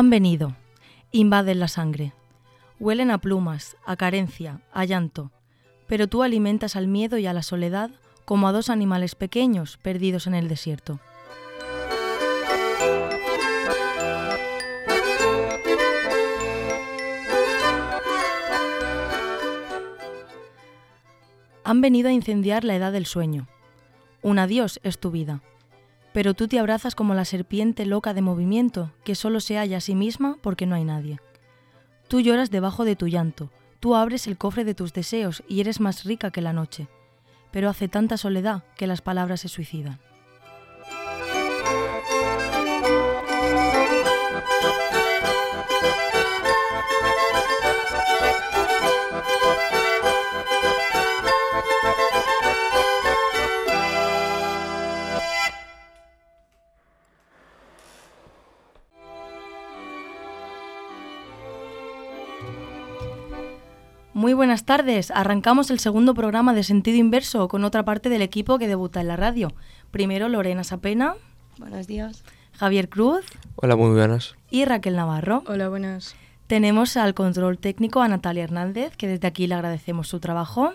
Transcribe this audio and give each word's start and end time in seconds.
Han 0.00 0.08
venido, 0.08 0.56
invaden 1.12 1.60
la 1.60 1.68
sangre, 1.68 2.14
huelen 2.78 3.10
a 3.10 3.18
plumas, 3.18 3.76
a 3.84 3.96
carencia, 3.96 4.62
a 4.72 4.86
llanto, 4.86 5.30
pero 5.86 6.08
tú 6.08 6.22
alimentas 6.22 6.74
al 6.74 6.86
miedo 6.86 7.18
y 7.18 7.26
a 7.26 7.34
la 7.34 7.42
soledad 7.42 7.90
como 8.24 8.48
a 8.48 8.52
dos 8.52 8.70
animales 8.70 9.14
pequeños 9.14 9.76
perdidos 9.76 10.26
en 10.26 10.34
el 10.34 10.48
desierto. 10.48 11.00
Han 21.62 21.82
venido 21.82 22.08
a 22.08 22.12
incendiar 22.12 22.64
la 22.64 22.74
edad 22.74 22.92
del 22.92 23.04
sueño. 23.04 23.48
Un 24.22 24.38
adiós 24.38 24.80
es 24.82 24.98
tu 24.98 25.10
vida 25.10 25.42
pero 26.12 26.34
tú 26.34 26.48
te 26.48 26.58
abrazas 26.58 26.94
como 26.94 27.14
la 27.14 27.24
serpiente 27.24 27.86
loca 27.86 28.14
de 28.14 28.22
movimiento 28.22 28.92
que 29.04 29.14
solo 29.14 29.40
se 29.40 29.56
halla 29.56 29.78
a 29.78 29.80
sí 29.80 29.94
misma 29.94 30.36
porque 30.42 30.66
no 30.66 30.74
hay 30.74 30.84
nadie. 30.84 31.20
Tú 32.08 32.20
lloras 32.20 32.50
debajo 32.50 32.84
de 32.84 32.96
tu 32.96 33.06
llanto, 33.06 33.50
tú 33.78 33.94
abres 33.94 34.26
el 34.26 34.36
cofre 34.36 34.64
de 34.64 34.74
tus 34.74 34.92
deseos 34.92 35.42
y 35.48 35.60
eres 35.60 35.80
más 35.80 36.04
rica 36.04 36.30
que 36.30 36.40
la 36.40 36.52
noche, 36.52 36.88
pero 37.50 37.68
hace 37.68 37.88
tanta 37.88 38.16
soledad 38.16 38.64
que 38.76 38.86
las 38.86 39.02
palabras 39.02 39.40
se 39.40 39.48
suicidan. 39.48 40.00
Tardes. 64.70 65.10
Arrancamos 65.10 65.68
el 65.72 65.80
segundo 65.80 66.14
programa 66.14 66.54
de 66.54 66.62
Sentido 66.62 66.96
Inverso 66.96 67.48
con 67.48 67.64
otra 67.64 67.84
parte 67.84 68.08
del 68.08 68.22
equipo 68.22 68.56
que 68.56 68.68
debuta 68.68 69.00
en 69.00 69.08
la 69.08 69.16
radio. 69.16 69.52
Primero 69.90 70.28
Lorena 70.28 70.62
Sapena. 70.62 71.16
Buenos 71.58 71.88
días. 71.88 72.22
Javier 72.52 72.88
Cruz. 72.88 73.24
Hola, 73.56 73.74
muy 73.74 73.90
buenas. 73.90 74.36
Y 74.48 74.64
Raquel 74.66 74.94
Navarro. 74.94 75.42
Hola, 75.48 75.68
buenas. 75.68 76.14
Tenemos 76.46 76.96
al 76.96 77.14
control 77.14 77.58
técnico 77.58 78.00
a 78.00 78.06
Natalia 78.06 78.44
Hernández, 78.44 78.96
que 78.96 79.08
desde 79.08 79.26
aquí 79.26 79.48
le 79.48 79.56
agradecemos 79.56 80.06
su 80.06 80.20
trabajo. 80.20 80.72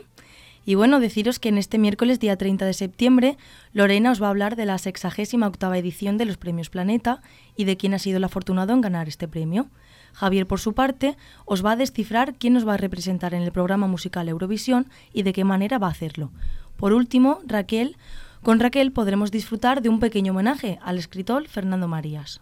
Y 0.65 0.75
bueno, 0.75 0.99
deciros 0.99 1.37
que 1.37 1.49
en 1.49 1.59
este 1.59 1.77
miércoles, 1.77 2.19
día 2.19 2.35
30 2.35 2.65
de 2.65 2.73
septiembre, 2.73 3.37
Lorena 3.71 4.11
os 4.11 4.21
va 4.21 4.27
a 4.27 4.29
hablar 4.31 4.55
de 4.55 4.65
la 4.65 4.79
sexagésima 4.79 5.47
octava 5.47 5.77
edición 5.77 6.17
de 6.17 6.25
los 6.25 6.37
Premios 6.37 6.69
Planeta 6.69 7.21
y 7.55 7.65
de 7.65 7.77
quién 7.77 7.93
ha 7.93 7.99
sido 7.99 8.17
el 8.17 8.23
afortunado 8.23 8.73
en 8.73 8.81
ganar 8.81 9.07
este 9.07 9.27
premio. 9.27 9.67
Javier, 10.13 10.47
por 10.47 10.59
su 10.59 10.73
parte, 10.73 11.17
os 11.45 11.63
va 11.63 11.73
a 11.73 11.75
descifrar 11.75 12.35
quién 12.35 12.53
nos 12.53 12.67
va 12.67 12.73
a 12.73 12.77
representar 12.77 13.33
en 13.33 13.43
el 13.43 13.51
programa 13.51 13.85
musical 13.85 14.27
Eurovisión 14.27 14.87
y 15.13 15.23
de 15.23 15.33
qué 15.33 15.43
manera 15.43 15.77
va 15.77 15.87
a 15.87 15.91
hacerlo. 15.91 16.31
Por 16.77 16.93
último, 16.93 17.39
Raquel, 17.45 17.97
con 18.41 18.59
Raquel 18.59 18.91
podremos 18.91 19.31
disfrutar 19.31 19.81
de 19.81 19.89
un 19.89 19.99
pequeño 19.99 20.31
homenaje 20.31 20.79
al 20.81 20.97
escritor 20.97 21.47
Fernando 21.47 21.87
Marías. 21.87 22.41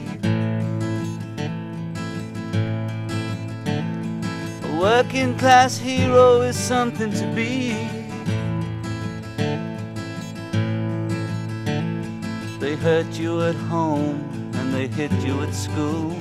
Working 4.81 5.35
class 5.35 5.79
hero 5.79 6.41
is 6.41 6.55
something 6.55 7.11
to 7.11 7.25
be. 7.35 7.75
They 12.59 12.75
hurt 12.75 13.13
you 13.13 13.41
at 13.43 13.55
home 13.69 14.15
and 14.53 14.73
they 14.73 14.87
hit 14.87 15.11
you 15.23 15.39
at 15.41 15.53
school. 15.53 16.15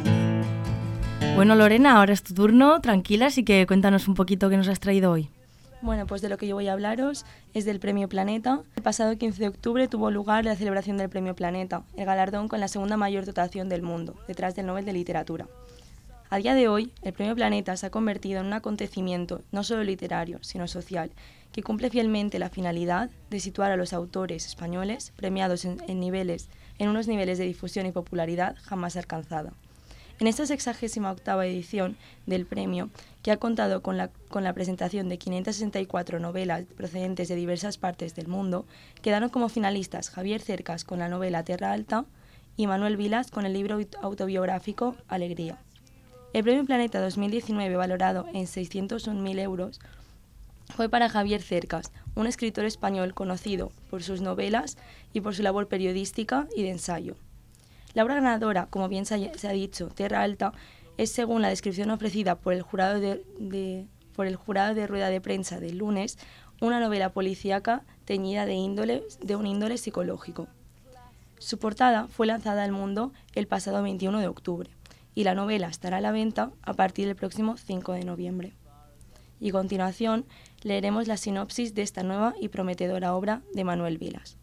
Bueno, 1.37 1.55
Lorena, 1.55 1.97
ahora 1.97 2.13
es 2.13 2.23
tu 2.23 2.35
turno, 2.35 2.81
tranquila, 2.81 3.27
así 3.27 3.45
que 3.45 3.67
cuéntanos 3.67 4.09
un 4.09 4.15
poquito 4.15 4.51
qué 4.51 4.59
nos 4.59 4.69
has 4.69 4.81
traído 4.81 5.11
hoy. 5.11 5.31
Bueno, 5.81 6.07
pues 6.07 6.21
de 6.21 6.29
lo 6.29 6.37
que 6.37 6.47
yo 6.47 6.55
voy 6.57 6.69
a 6.69 6.75
hablaros 6.75 7.25
es 7.55 7.65
del 7.65 7.81
Premio 7.81 8.09
Planeta. 8.09 8.61
El 8.77 8.83
pasado 8.83 9.17
15 9.17 9.41
de 9.41 9.49
octubre 9.49 9.89
tuvo 9.89 10.11
lugar 10.11 10.45
la 10.45 10.57
celebración 10.57 10.99
del 10.99 11.09
Premio 11.09 11.35
Planeta, 11.35 11.83
el 11.97 12.05
galardón 12.05 12.49
con 12.49 12.61
la 12.61 12.69
segunda 12.69 12.99
mayor 12.99 13.25
dotación 13.25 13.71
del 13.71 13.81
mundo, 13.81 14.17
detrás 14.29 14.55
del 14.55 14.67
Nobel 14.67 14.85
de 14.85 14.93
Literatura. 14.93 15.47
A 16.33 16.39
día 16.39 16.55
de 16.55 16.69
hoy, 16.69 16.93
el 17.03 17.13
Premio 17.13 17.35
Planeta 17.35 17.77
se 17.77 17.87
ha 17.87 17.91
convertido 17.91 18.39
en 18.39 18.47
un 18.47 18.53
acontecimiento 18.53 19.43
no 19.51 19.65
solo 19.65 19.83
literario, 19.83 20.39
sino 20.43 20.69
social, 20.69 21.11
que 21.51 21.65
cumple 21.65 21.91
fielmente 21.91 22.39
la 22.39 22.51
finalidad 22.51 23.11
de 23.31 23.41
situar 23.41 23.73
a 23.73 23.77
los 23.77 23.93
autores 23.93 24.47
españoles 24.47 25.13
premiados 25.17 25.65
en, 25.65 25.81
niveles, 25.99 26.49
en 26.79 26.89
unos 26.89 27.09
niveles 27.09 27.39
de 27.39 27.47
difusión 27.47 27.87
y 27.87 27.91
popularidad 27.91 28.55
jamás 28.63 28.97
alcanzada. 28.97 29.53
En 30.21 30.29
esta 30.29 30.47
sexagésima 30.47 31.11
octava 31.11 31.47
edición 31.47 31.97
del 32.27 32.47
premio, 32.47 32.91
que 33.25 33.33
ha 33.33 33.39
contado 33.39 33.83
con 33.83 33.97
la, 33.97 34.11
con 34.29 34.45
la 34.45 34.53
presentación 34.53 35.09
de 35.09 35.19
564 35.19 36.21
novelas 36.21 36.63
procedentes 36.77 37.27
de 37.27 37.35
diversas 37.35 37.77
partes 37.77 38.15
del 38.15 38.29
mundo, 38.29 38.67
quedaron 39.03 39.31
como 39.31 39.49
finalistas 39.49 40.11
Javier 40.11 40.41
Cercas 40.41 40.85
con 40.85 41.01
la 41.01 41.09
novela 41.09 41.43
Tierra 41.43 41.73
Alta 41.73 42.05
y 42.57 42.69
Manuel 42.69 42.97
Vilas 42.97 43.33
con 43.33 43.47
el 43.47 43.53
libro 43.53 43.81
autobiográfico 44.01 44.95
Alegría. 45.09 45.59
El 46.33 46.45
Premio 46.45 46.65
Planeta 46.65 47.01
2019, 47.01 47.75
valorado 47.75 48.25
en 48.33 48.47
601.000 48.47 49.41
euros, 49.41 49.81
fue 50.77 50.89
para 50.89 51.09
Javier 51.09 51.43
Cercas, 51.43 51.91
un 52.15 52.29
escritor 52.29 52.67
español 52.67 53.15
conocido 53.15 53.73
por 53.91 54.05
sus 54.05 54.21
novelas 54.21 54.79
y 55.13 55.23
por 55.23 55.35
su 55.35 55.43
labor 55.43 55.67
periodística 55.67 56.47
y 56.55 56.63
de 56.63 56.71
ensayo. 56.71 57.17
La 57.95 58.05
obra 58.05 58.15
ganadora, 58.15 58.67
como 58.67 58.89
bien 58.89 59.07
se 59.07 59.17
ha 59.17 59.53
dicho, 59.53 59.89
Tierra 59.89 60.23
Alta, 60.23 60.53
es 60.99 61.11
según 61.11 61.43
la 61.43 61.49
descripción 61.49 61.91
ofrecida 61.91 62.37
por 62.37 62.53
el 62.53 62.63
jurado 62.63 63.01
de, 63.01 63.89
rueda 64.17 65.09
de 65.09 65.21
prensa 65.21 65.59
del 65.59 65.79
lunes, 65.79 66.17
una 66.61 66.79
novela 66.79 67.13
policíaca 67.13 67.83
teñida 68.05 68.47
de, 68.47 69.03
de 69.21 69.35
un 69.35 69.47
índole 69.49 69.79
psicológico. 69.79 70.47
Su 71.41 71.59
portada 71.59 72.07
fue 72.07 72.29
lanzada 72.29 72.63
al 72.63 72.71
mundo 72.71 73.13
el 73.35 73.49
pasado 73.49 73.83
21 73.83 74.21
de 74.21 74.29
octubre 74.29 74.71
y 75.15 75.25
la 75.25 75.35
novela 75.35 75.69
estará 75.69 75.99
a 75.99 76.01
la 76.01 76.13
venta 76.13 76.51
a 76.63 76.75
partir 76.75 77.07
del 77.07 77.17
próximo 77.17 77.57
5 77.57 77.93
de 77.93 78.05
noviembre. 78.05 78.53
Y 79.41 79.51
a 79.51 79.53
continuación 79.53 80.27
leeremos 80.63 81.09
la 81.09 81.17
sinopsis 81.17 81.75
de 81.75 81.83
esta 81.83 82.03
nueva 82.03 82.35
y 82.41 82.49
prometedora 82.49 83.15
obra 83.15 83.43
de 83.55 83.65
Manuel 83.65 83.99
Vilas. 83.99 84.37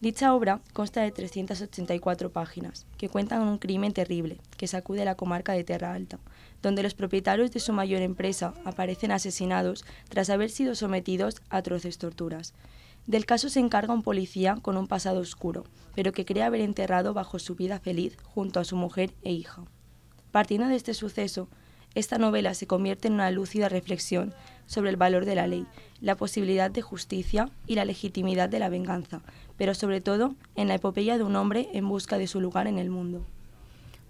Dicha 0.00 0.32
obra 0.32 0.60
consta 0.72 1.02
de 1.02 1.10
384 1.10 2.30
páginas, 2.30 2.86
que 2.96 3.08
cuentan 3.08 3.42
un 3.42 3.58
crimen 3.58 3.92
terrible 3.92 4.38
que 4.56 4.68
sacude 4.68 5.04
la 5.04 5.16
comarca 5.16 5.54
de 5.54 5.64
Terra 5.64 5.92
Alta, 5.92 6.20
donde 6.62 6.84
los 6.84 6.94
propietarios 6.94 7.50
de 7.50 7.58
su 7.58 7.72
mayor 7.72 8.02
empresa 8.02 8.54
aparecen 8.64 9.10
asesinados 9.10 9.84
tras 10.08 10.30
haber 10.30 10.50
sido 10.50 10.76
sometidos 10.76 11.42
a 11.50 11.56
atroces 11.56 11.98
torturas. 11.98 12.54
Del 13.08 13.26
caso 13.26 13.48
se 13.48 13.58
encarga 13.58 13.92
un 13.92 14.04
policía 14.04 14.58
con 14.62 14.76
un 14.76 14.86
pasado 14.86 15.18
oscuro, 15.18 15.64
pero 15.96 16.12
que 16.12 16.24
cree 16.24 16.44
haber 16.44 16.60
enterrado 16.60 17.12
bajo 17.12 17.40
su 17.40 17.56
vida 17.56 17.80
feliz 17.80 18.16
junto 18.22 18.60
a 18.60 18.64
su 18.64 18.76
mujer 18.76 19.14
e 19.22 19.32
hija. 19.32 19.64
Partiendo 20.30 20.68
de 20.68 20.76
este 20.76 20.94
suceso, 20.94 21.48
Esta 21.94 22.18
novela 22.18 22.54
se 22.54 22.66
convierte 22.66 23.08
en 23.08 23.14
una 23.14 23.30
lúcida 23.30 23.68
reflexión 23.68 24.34
sobre 24.66 24.90
el 24.90 24.96
valor 24.96 25.24
de 25.24 25.34
la 25.34 25.46
ley, 25.46 25.66
la 26.00 26.16
posibilidad 26.16 26.70
de 26.70 26.82
justicia 26.82 27.50
y 27.66 27.74
la 27.74 27.84
legitimidad 27.84 28.48
de 28.48 28.58
la 28.58 28.68
venganza, 28.68 29.22
pero 29.56 29.74
sobre 29.74 30.00
todo 30.00 30.34
en 30.54 30.68
la 30.68 30.74
epopeya 30.74 31.16
de 31.16 31.24
un 31.24 31.34
hombre 31.36 31.68
en 31.72 31.88
busca 31.88 32.18
de 32.18 32.26
su 32.26 32.40
lugar 32.40 32.66
en 32.66 32.78
el 32.78 32.90
mundo. 32.90 33.26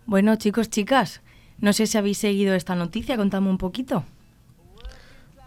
Bueno, 0.06 0.36
chicos, 0.36 0.68
chicas, 0.68 1.22
no 1.58 1.72
sé 1.72 1.86
si 1.86 1.96
habéis 1.96 2.18
seguido 2.18 2.54
esta 2.54 2.74
noticia, 2.74 3.16
contadme 3.16 3.48
un 3.48 3.58
poquito. 3.58 4.04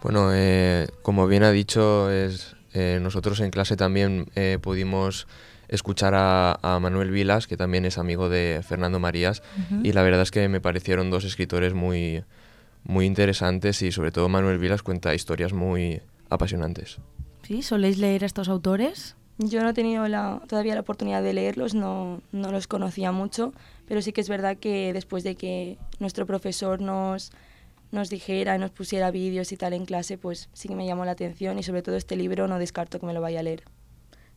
Bueno, 0.02 0.30
eh, 0.32 0.88
como 1.02 1.26
bien 1.28 1.42
ha 1.44 1.52
dicho, 1.52 2.10
es, 2.10 2.56
eh, 2.72 2.98
nosotros 3.00 3.38
en 3.40 3.50
clase 3.50 3.76
también 3.76 4.26
eh, 4.34 4.58
pudimos 4.60 5.28
escuchar 5.72 6.12
a, 6.14 6.78
Manuel 6.80 7.10
Vilas, 7.10 7.46
que 7.46 7.56
también 7.56 7.84
es 7.84 7.98
amigo 7.98 8.28
de 8.28 8.60
Fernando 8.62 9.00
Marías, 9.00 9.42
y 9.82 9.92
la 9.92 10.02
verdad 10.02 10.22
es 10.22 10.30
que 10.30 10.48
me 10.48 10.60
parecieron 10.60 11.10
dos 11.10 11.24
escritores 11.24 11.72
muy, 11.72 12.24
muy 12.84 13.06
interesantes 13.06 13.80
y 13.82 13.90
sobre 13.90 14.12
todo 14.12 14.28
Manuel 14.28 14.58
Vilas 14.58 14.82
cuenta 14.82 15.14
historias 15.14 15.52
muy 15.52 16.02
apasionantes. 16.28 16.98
¿Sí? 17.42 17.62
¿Soléis 17.62 17.98
leer 17.98 18.22
a 18.22 18.26
estos 18.26 18.48
autores? 18.48 19.16
Yo 19.38 19.62
no 19.62 19.70
he 19.70 19.74
tenido 19.74 20.06
la, 20.08 20.42
todavía 20.46 20.74
la 20.74 20.82
oportunidad 20.82 21.22
de 21.22 21.32
leerlos, 21.32 21.74
no, 21.74 22.20
no 22.32 22.52
los 22.52 22.66
conocía 22.66 23.10
mucho, 23.10 23.54
pero 23.88 24.02
sí 24.02 24.12
que 24.12 24.20
es 24.20 24.28
verdad 24.28 24.58
que 24.58 24.92
después 24.92 25.24
de 25.24 25.36
que 25.36 25.78
nuestro 25.98 26.26
profesor 26.26 26.80
nos, 26.82 27.32
nos 27.90 28.10
dijera, 28.10 28.58
nos 28.58 28.70
pusiera 28.70 29.10
vídeos 29.10 29.50
y 29.52 29.56
tal 29.56 29.72
en 29.72 29.86
clase, 29.86 30.18
pues 30.18 30.50
sí 30.52 30.68
que 30.68 30.76
me 30.76 30.86
llamó 30.86 31.06
la 31.06 31.12
atención 31.12 31.58
y 31.58 31.62
sobre 31.62 31.82
todo 31.82 31.96
este 31.96 32.14
libro 32.14 32.46
no 32.46 32.58
descarto 32.58 33.00
que 33.00 33.06
me 33.06 33.14
lo 33.14 33.22
vaya 33.22 33.40
a 33.40 33.42
leer. 33.42 33.64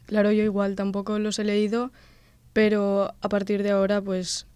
Claro, 0.05 0.31
yo 0.31 0.43
igual 0.43 0.75
tampoco 0.75 1.19
los 1.19 1.39
he 1.39 1.43
leído, 1.43 1.91
pero 2.53 3.13
a 3.21 3.29
partir 3.29 3.63
de 3.63 3.71
ahora 3.71 4.01
pues 4.01 4.47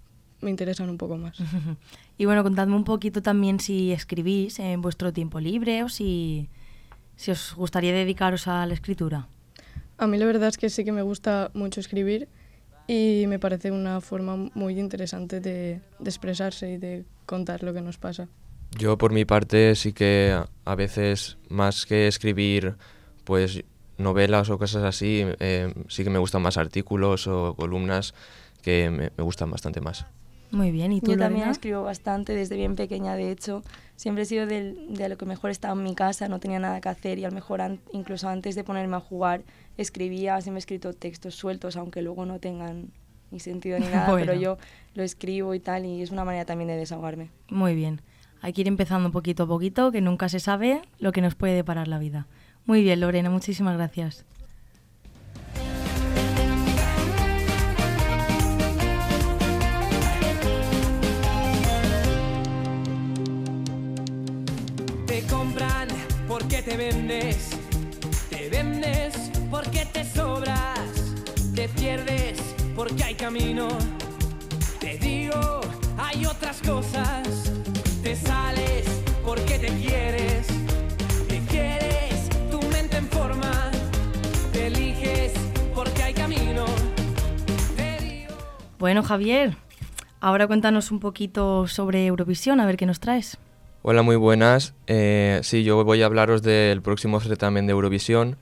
me 0.41 0.49
interesan 0.49 0.89
un 0.89 0.97
poco 0.97 1.17
más. 1.17 1.37
y 2.17 2.25
bueno, 2.25 2.43
contadme 2.43 2.75
un 2.75 2.83
poquito 2.83 3.21
también 3.21 3.59
si 3.59 3.91
escribís 3.91 4.59
en 4.59 4.81
vuestro 4.81 5.11
tiempo 5.11 5.39
libre 5.39 5.83
o 5.83 5.89
si, 5.89 6.49
si 7.15 7.31
os 7.31 7.53
gustaría 7.55 7.91
dedicaros 7.91 8.47
a 8.47 8.65
la 8.65 8.73
escritura. 8.73 9.27
A 9.97 10.07
mí 10.07 10.17
la 10.17 10.25
verdad 10.25 10.49
es 10.49 10.57
que 10.57 10.69
sí 10.69 10.85
que 10.85 10.91
me 10.91 11.01
gusta 11.01 11.51
mucho 11.53 11.79
escribir 11.79 12.29
y 12.87 13.25
me 13.27 13.37
parece 13.37 13.71
una 13.71 14.01
forma 14.01 14.49
muy 14.53 14.79
interesante 14.79 15.41
de, 15.41 15.81
de 15.99 16.09
expresarse 16.09 16.71
y 16.71 16.77
de 16.77 17.05
contar 17.25 17.63
lo 17.63 17.73
que 17.73 17.81
nos 17.81 17.97
pasa. 17.97 18.27
Yo 18.77 18.97
por 18.97 19.11
mi 19.11 19.25
parte 19.25 19.75
sí 19.75 19.93
que 19.93 20.39
a 20.63 20.75
veces 20.75 21.37
más 21.49 21.85
que 21.85 22.07
escribir 22.07 22.75
pues 23.23 23.63
novelas 23.99 24.49
o 24.49 24.57
cosas 24.57 24.83
así, 24.83 25.25
eh, 25.39 25.73
sí 25.87 26.03
que 26.03 26.09
me 26.09 26.19
gustan 26.19 26.41
más 26.41 26.57
artículos 26.57 27.27
o 27.27 27.55
columnas 27.55 28.13
que 28.61 28.89
me, 28.89 29.23
gustan 29.23 29.51
bastante 29.51 29.81
más. 29.81 30.05
Muy 30.51 30.71
bien, 30.71 30.91
¿y 30.91 31.01
tú 31.01 31.11
Yo 31.11 31.17
también 31.17 31.47
escribo 31.47 31.83
bastante 31.83 32.33
desde 32.33 32.55
bien 32.55 32.75
pequeña, 32.75 33.15
de 33.15 33.31
hecho. 33.31 33.63
Siempre 33.95 34.23
he 34.23 34.25
sido 34.25 34.47
de, 34.47 34.73
de 34.89 35.09
lo 35.09 35.17
que 35.17 35.25
mejor 35.25 35.51
estaba 35.51 35.75
en 35.75 35.83
mi 35.83 35.93
casa, 35.93 36.27
no 36.27 36.39
tenía 36.39 36.57
nada 36.57 36.81
que 36.81 36.89
hacer 36.89 37.19
y 37.19 37.25
a 37.25 37.29
lo 37.29 37.35
mejor 37.35 37.61
incluso 37.91 38.27
antes 38.29 38.55
de 38.55 38.63
ponerme 38.63 38.95
a 38.95 38.99
jugar 38.99 39.43
escribía, 39.77 40.41
siempre 40.41 40.57
he 40.57 40.59
escrito 40.59 40.93
textos 40.93 41.35
sueltos, 41.35 41.77
aunque 41.77 42.01
luego 42.01 42.25
no 42.25 42.39
tengan 42.39 42.91
ni 43.31 43.39
sentido 43.39 43.79
ni 43.79 43.87
nada, 43.93 44.15
pero 44.15 44.33
yo 44.33 44.57
lo 44.95 45.03
escribo 45.03 45.53
y 45.53 45.59
tal 45.59 45.85
y 45.85 46.01
es 46.01 46.11
una 46.11 46.25
manera 46.25 46.45
también 46.45 46.67
de 46.67 46.77
desahogarme. 46.77 47.29
Muy 47.49 47.75
bien. 47.75 48.01
Hay 48.41 48.53
que 48.53 48.61
ir 48.61 48.67
empezando 48.67 49.11
poquito 49.11 49.43
a 49.43 49.47
poquito, 49.47 49.91
que 49.91 50.01
nunca 50.01 50.29
se 50.29 50.39
sabe 50.39 50.81
lo 50.97 51.11
que 51.11 51.21
nos 51.21 51.35
puede 51.35 51.53
deparar 51.53 51.87
la 51.87 51.99
vida. 51.99 52.27
Muy 52.69 52.83
bien, 52.83 52.99
Lorena, 52.99 53.31
muchísimas 53.31 53.75
gracias. 53.75 54.23
Te 65.07 65.23
compran 65.23 65.87
porque 66.27 66.61
te 66.61 66.77
vendes, 66.77 67.49
te 68.29 68.49
vendes 68.49 69.15
porque 69.49 69.87
te 69.91 70.05
sobras, 70.05 71.15
te 71.55 71.67
pierdes 71.69 72.37
porque 72.75 73.03
hay 73.03 73.15
camino. 73.15 73.69
Te 74.79 74.99
digo, 74.99 75.61
hay 75.97 76.23
otras 76.27 76.61
cosas, 76.61 77.51
te 78.03 78.15
sales 78.15 78.85
porque 79.25 79.57
te 79.57 79.69
quieres 79.69 80.28
Bueno, 88.79 89.03
Javier, 89.03 89.57
ahora 90.21 90.47
cuéntanos 90.47 90.89
un 90.89 91.01
poquito 91.01 91.67
sobre 91.67 92.05
Eurovisión, 92.05 92.61
a 92.61 92.65
ver 92.65 92.77
qué 92.77 92.85
nos 92.85 93.01
traes. 93.01 93.37
Hola, 93.81 94.03
muy 94.03 94.15
buenas. 94.15 94.73
Eh, 94.87 95.41
sí, 95.43 95.65
yo 95.65 95.83
voy 95.83 96.01
a 96.01 96.05
hablaros 96.05 96.43
del 96.43 96.81
próximo 96.81 97.19
certamen 97.19 97.67
de 97.67 97.71
Eurovisión, 97.71 98.37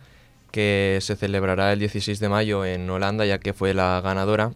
que 0.51 0.99
se 1.01 1.15
celebrará 1.15 1.73
el 1.73 1.79
16 1.79 2.19
de 2.19 2.29
mayo 2.29 2.65
en 2.65 2.87
Holanda, 2.87 3.25
ya 3.25 3.39
que 3.39 3.53
fue 3.53 3.73
la 3.73 3.99
ganadora, 4.01 4.51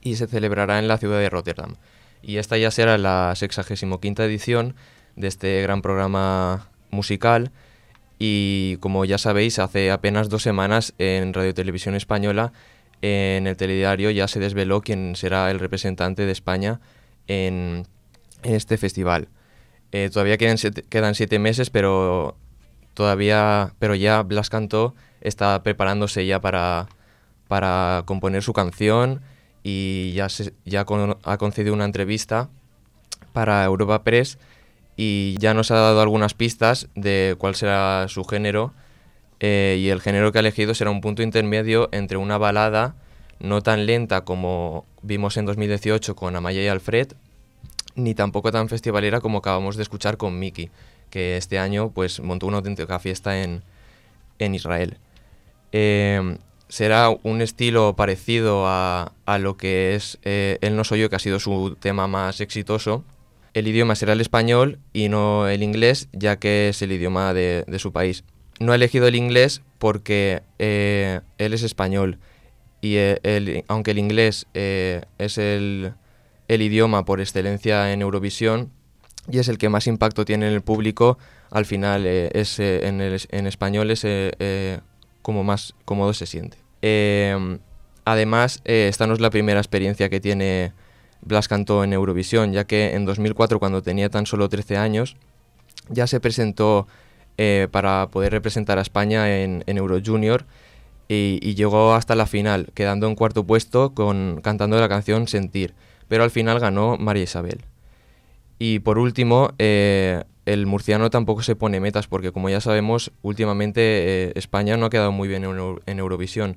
y 0.00 0.14
se 0.14 0.28
celebrará 0.28 0.78
en 0.78 0.86
la 0.86 0.96
ciudad 0.96 1.18
de 1.18 1.28
Rotterdam. 1.28 1.74
Y 2.22 2.36
esta 2.36 2.56
ya 2.56 2.70
será 2.70 2.96
la 2.96 3.34
65 3.34 3.98
edición 4.22 4.76
de 5.16 5.26
este 5.26 5.60
gran 5.62 5.82
programa 5.82 6.68
musical. 6.92 7.50
Y 8.20 8.76
como 8.76 9.04
ya 9.04 9.18
sabéis, 9.18 9.58
hace 9.58 9.90
apenas 9.90 10.28
dos 10.28 10.44
semanas 10.44 10.94
en 10.98 11.34
Radio 11.34 11.52
Televisión 11.52 11.96
Española 11.96 12.52
en 13.02 13.46
el 13.46 13.56
telediario 13.56 14.10
ya 14.10 14.28
se 14.28 14.40
desveló 14.40 14.82
quién 14.82 15.16
será 15.16 15.50
el 15.50 15.58
representante 15.58 16.26
de 16.26 16.32
España 16.32 16.80
en, 17.26 17.86
este 18.42 18.78
festival. 18.78 19.28
Eh, 19.92 20.08
todavía 20.12 20.38
quedan 20.38 20.56
siete, 20.56 21.38
meses, 21.38 21.70
pero 21.70 22.36
todavía, 22.94 23.74
pero 23.78 23.94
ya 23.94 24.22
Blas 24.22 24.50
Cantó 24.50 24.94
está 25.20 25.62
preparándose 25.62 26.26
ya 26.26 26.40
para, 26.40 26.88
para 27.48 28.02
componer 28.06 28.42
su 28.42 28.52
canción 28.52 29.20
y 29.62 30.12
ya, 30.12 30.28
se, 30.28 30.54
ya 30.64 30.86
ha 31.24 31.36
concedido 31.38 31.74
una 31.74 31.84
entrevista 31.84 32.48
para 33.32 33.64
Europa 33.64 34.02
Press 34.04 34.38
y 34.96 35.36
ya 35.38 35.54
nos 35.54 35.70
ha 35.70 35.76
dado 35.76 36.00
algunas 36.00 36.34
pistas 36.34 36.88
de 36.94 37.34
cuál 37.38 37.54
será 37.54 38.06
su 38.08 38.24
género 38.24 38.72
eh, 39.40 39.78
y 39.80 39.88
el 39.88 40.00
género 40.00 40.30
que 40.30 40.38
ha 40.38 40.40
elegido 40.40 40.74
será 40.74 40.90
un 40.90 41.00
punto 41.00 41.22
intermedio 41.22 41.88
entre 41.92 42.18
una 42.18 42.36
balada 42.38 42.94
no 43.40 43.62
tan 43.62 43.86
lenta 43.86 44.20
como 44.20 44.84
vimos 45.02 45.38
en 45.38 45.46
2018 45.46 46.14
con 46.14 46.36
Amaya 46.36 46.62
y 46.62 46.68
Alfred, 46.68 47.14
ni 47.94 48.14
tampoco 48.14 48.52
tan 48.52 48.68
festivalera 48.68 49.20
como 49.20 49.38
acabamos 49.38 49.76
de 49.76 49.82
escuchar 49.82 50.18
con 50.18 50.38
Miki, 50.38 50.70
que 51.08 51.38
este 51.38 51.58
año 51.58 51.90
pues 51.90 52.20
montó 52.20 52.46
una 52.46 52.58
auténtica 52.58 52.98
fiesta 52.98 53.42
en, 53.42 53.62
Israel. 54.38 54.98
Eh, 55.72 56.38
será 56.68 57.10
un 57.10 57.42
estilo 57.42 57.94
parecido 57.96 58.64
a, 58.66 59.12
lo 59.38 59.56
que 59.56 59.94
es 59.94 60.18
eh, 60.22 60.58
El 60.62 60.76
no 60.76 60.84
soy 60.84 61.00
yo, 61.00 61.10
que 61.10 61.16
ha 61.16 61.18
sido 61.18 61.40
su 61.40 61.76
tema 61.78 62.06
más 62.06 62.40
exitoso. 62.40 63.04
El 63.52 63.68
idioma 63.68 63.96
será 63.96 64.12
el 64.12 64.20
español 64.20 64.78
y 64.92 65.08
no 65.08 65.48
el 65.48 65.62
inglés, 65.62 66.08
ya 66.12 66.38
que 66.38 66.68
es 66.68 66.80
el 66.82 66.92
idioma 66.92 67.34
de 67.34 67.78
su 67.78 67.92
país 67.92 68.24
no 68.60 68.72
ha 68.72 68.76
elegido 68.76 69.08
el 69.08 69.16
inglés 69.16 69.62
porque 69.78 70.42
eh, 70.58 71.20
él 71.38 71.54
es 71.54 71.62
español 71.62 72.18
y 72.82 72.94
eh, 72.96 73.64
aunque 73.66 73.90
el 73.90 73.98
inglés 73.98 74.46
eh, 74.54 75.02
es 75.18 75.38
el, 75.38 75.94
idioma 76.48 77.04
por 77.04 77.20
excelencia 77.20 77.92
en 77.92 78.02
Eurovisión 78.02 78.70
y 79.30 79.38
es 79.38 79.48
el 79.48 79.58
que 79.58 79.68
más 79.68 79.86
impacto 79.86 80.24
tiene 80.24 80.46
en 80.46 80.52
el 80.52 80.62
público, 80.62 81.18
al 81.50 81.64
final 81.64 82.06
es, 82.06 82.58
en, 82.58 83.00
en, 83.00 83.46
español 83.46 83.90
es 83.90 84.06
como 85.22 85.44
más 85.44 85.74
cómodo 85.84 86.12
se 86.14 86.26
siente. 86.26 86.56
además, 88.04 88.60
esta 88.64 89.06
no 89.06 89.14
es 89.14 89.20
la 89.20 89.30
primera 89.30 89.60
experiencia 89.60 90.08
que 90.08 90.20
tiene 90.20 90.72
Blas 91.22 91.48
Cantó 91.48 91.84
en 91.84 91.92
Eurovisión, 91.92 92.52
ya 92.52 92.64
que 92.64 92.94
en 92.94 93.04
2004, 93.04 93.58
cuando 93.60 93.82
tenía 93.82 94.08
tan 94.08 94.26
solo 94.26 94.48
13 94.48 94.78
años, 94.78 95.16
ya 95.88 96.06
se 96.06 96.18
presentó 96.18 96.88
eh, 97.38 97.68
para 97.70 98.08
poder 98.10 98.32
representar 98.32 98.78
a 98.78 98.82
España 98.82 99.42
en, 99.42 99.62
Euro 99.66 99.98
Junior 100.04 100.44
y, 101.08 101.54
llegó 101.54 101.94
hasta 101.94 102.14
la 102.14 102.26
final, 102.26 102.68
quedando 102.74 103.06
en 103.08 103.14
cuarto 103.14 103.44
puesto 103.44 103.94
con, 103.94 104.40
cantando 104.42 104.78
la 104.78 104.88
canción 104.88 105.26
Sentir, 105.26 105.74
pero 106.08 106.22
al 106.22 106.30
final 106.30 106.60
ganó 106.60 106.96
María 106.98 107.24
Isabel. 107.24 107.60
Y 108.58 108.80
por 108.80 108.98
último, 108.98 109.52
eh, 109.58 110.22
el 110.46 110.66
murciano 110.66 111.10
tampoco 111.10 111.42
se 111.42 111.56
pone 111.56 111.80
metas 111.80 112.06
porque 112.06 112.32
como 112.32 112.48
ya 112.50 112.60
sabemos, 112.60 113.12
últimamente 113.22 113.80
eh, 113.82 114.32
España 114.34 114.76
no 114.76 114.86
ha 114.86 114.90
quedado 114.90 115.12
muy 115.12 115.28
bien 115.28 115.44
en, 115.44 115.98
Eurovisión, 115.98 116.56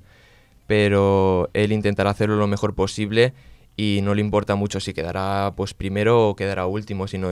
pero 0.67 1.49
él 1.53 1.71
intentará 1.71 2.09
hacerlo 2.09 2.35
lo 2.35 2.47
mejor 2.47 2.75
posible 2.75 3.33
y 3.75 3.99
no 4.03 4.15
le 4.15 4.21
importa 4.21 4.55
mucho 4.55 4.79
si 4.79 4.93
quedará 4.93 5.53
pues 5.55 5.73
primero 5.73 6.29
o 6.29 6.35
quedará 6.35 6.65
último, 6.65 7.07
sino 7.07 7.29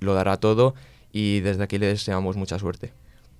lo 0.00 0.14
dará 0.14 0.38
todo 0.38 0.74
y 1.12 1.40
desde 1.40 1.62
aquí 1.64 1.78
le 1.78 1.86
deseamos 1.86 2.36
mucha 2.36 2.58
suerte. 2.58 2.92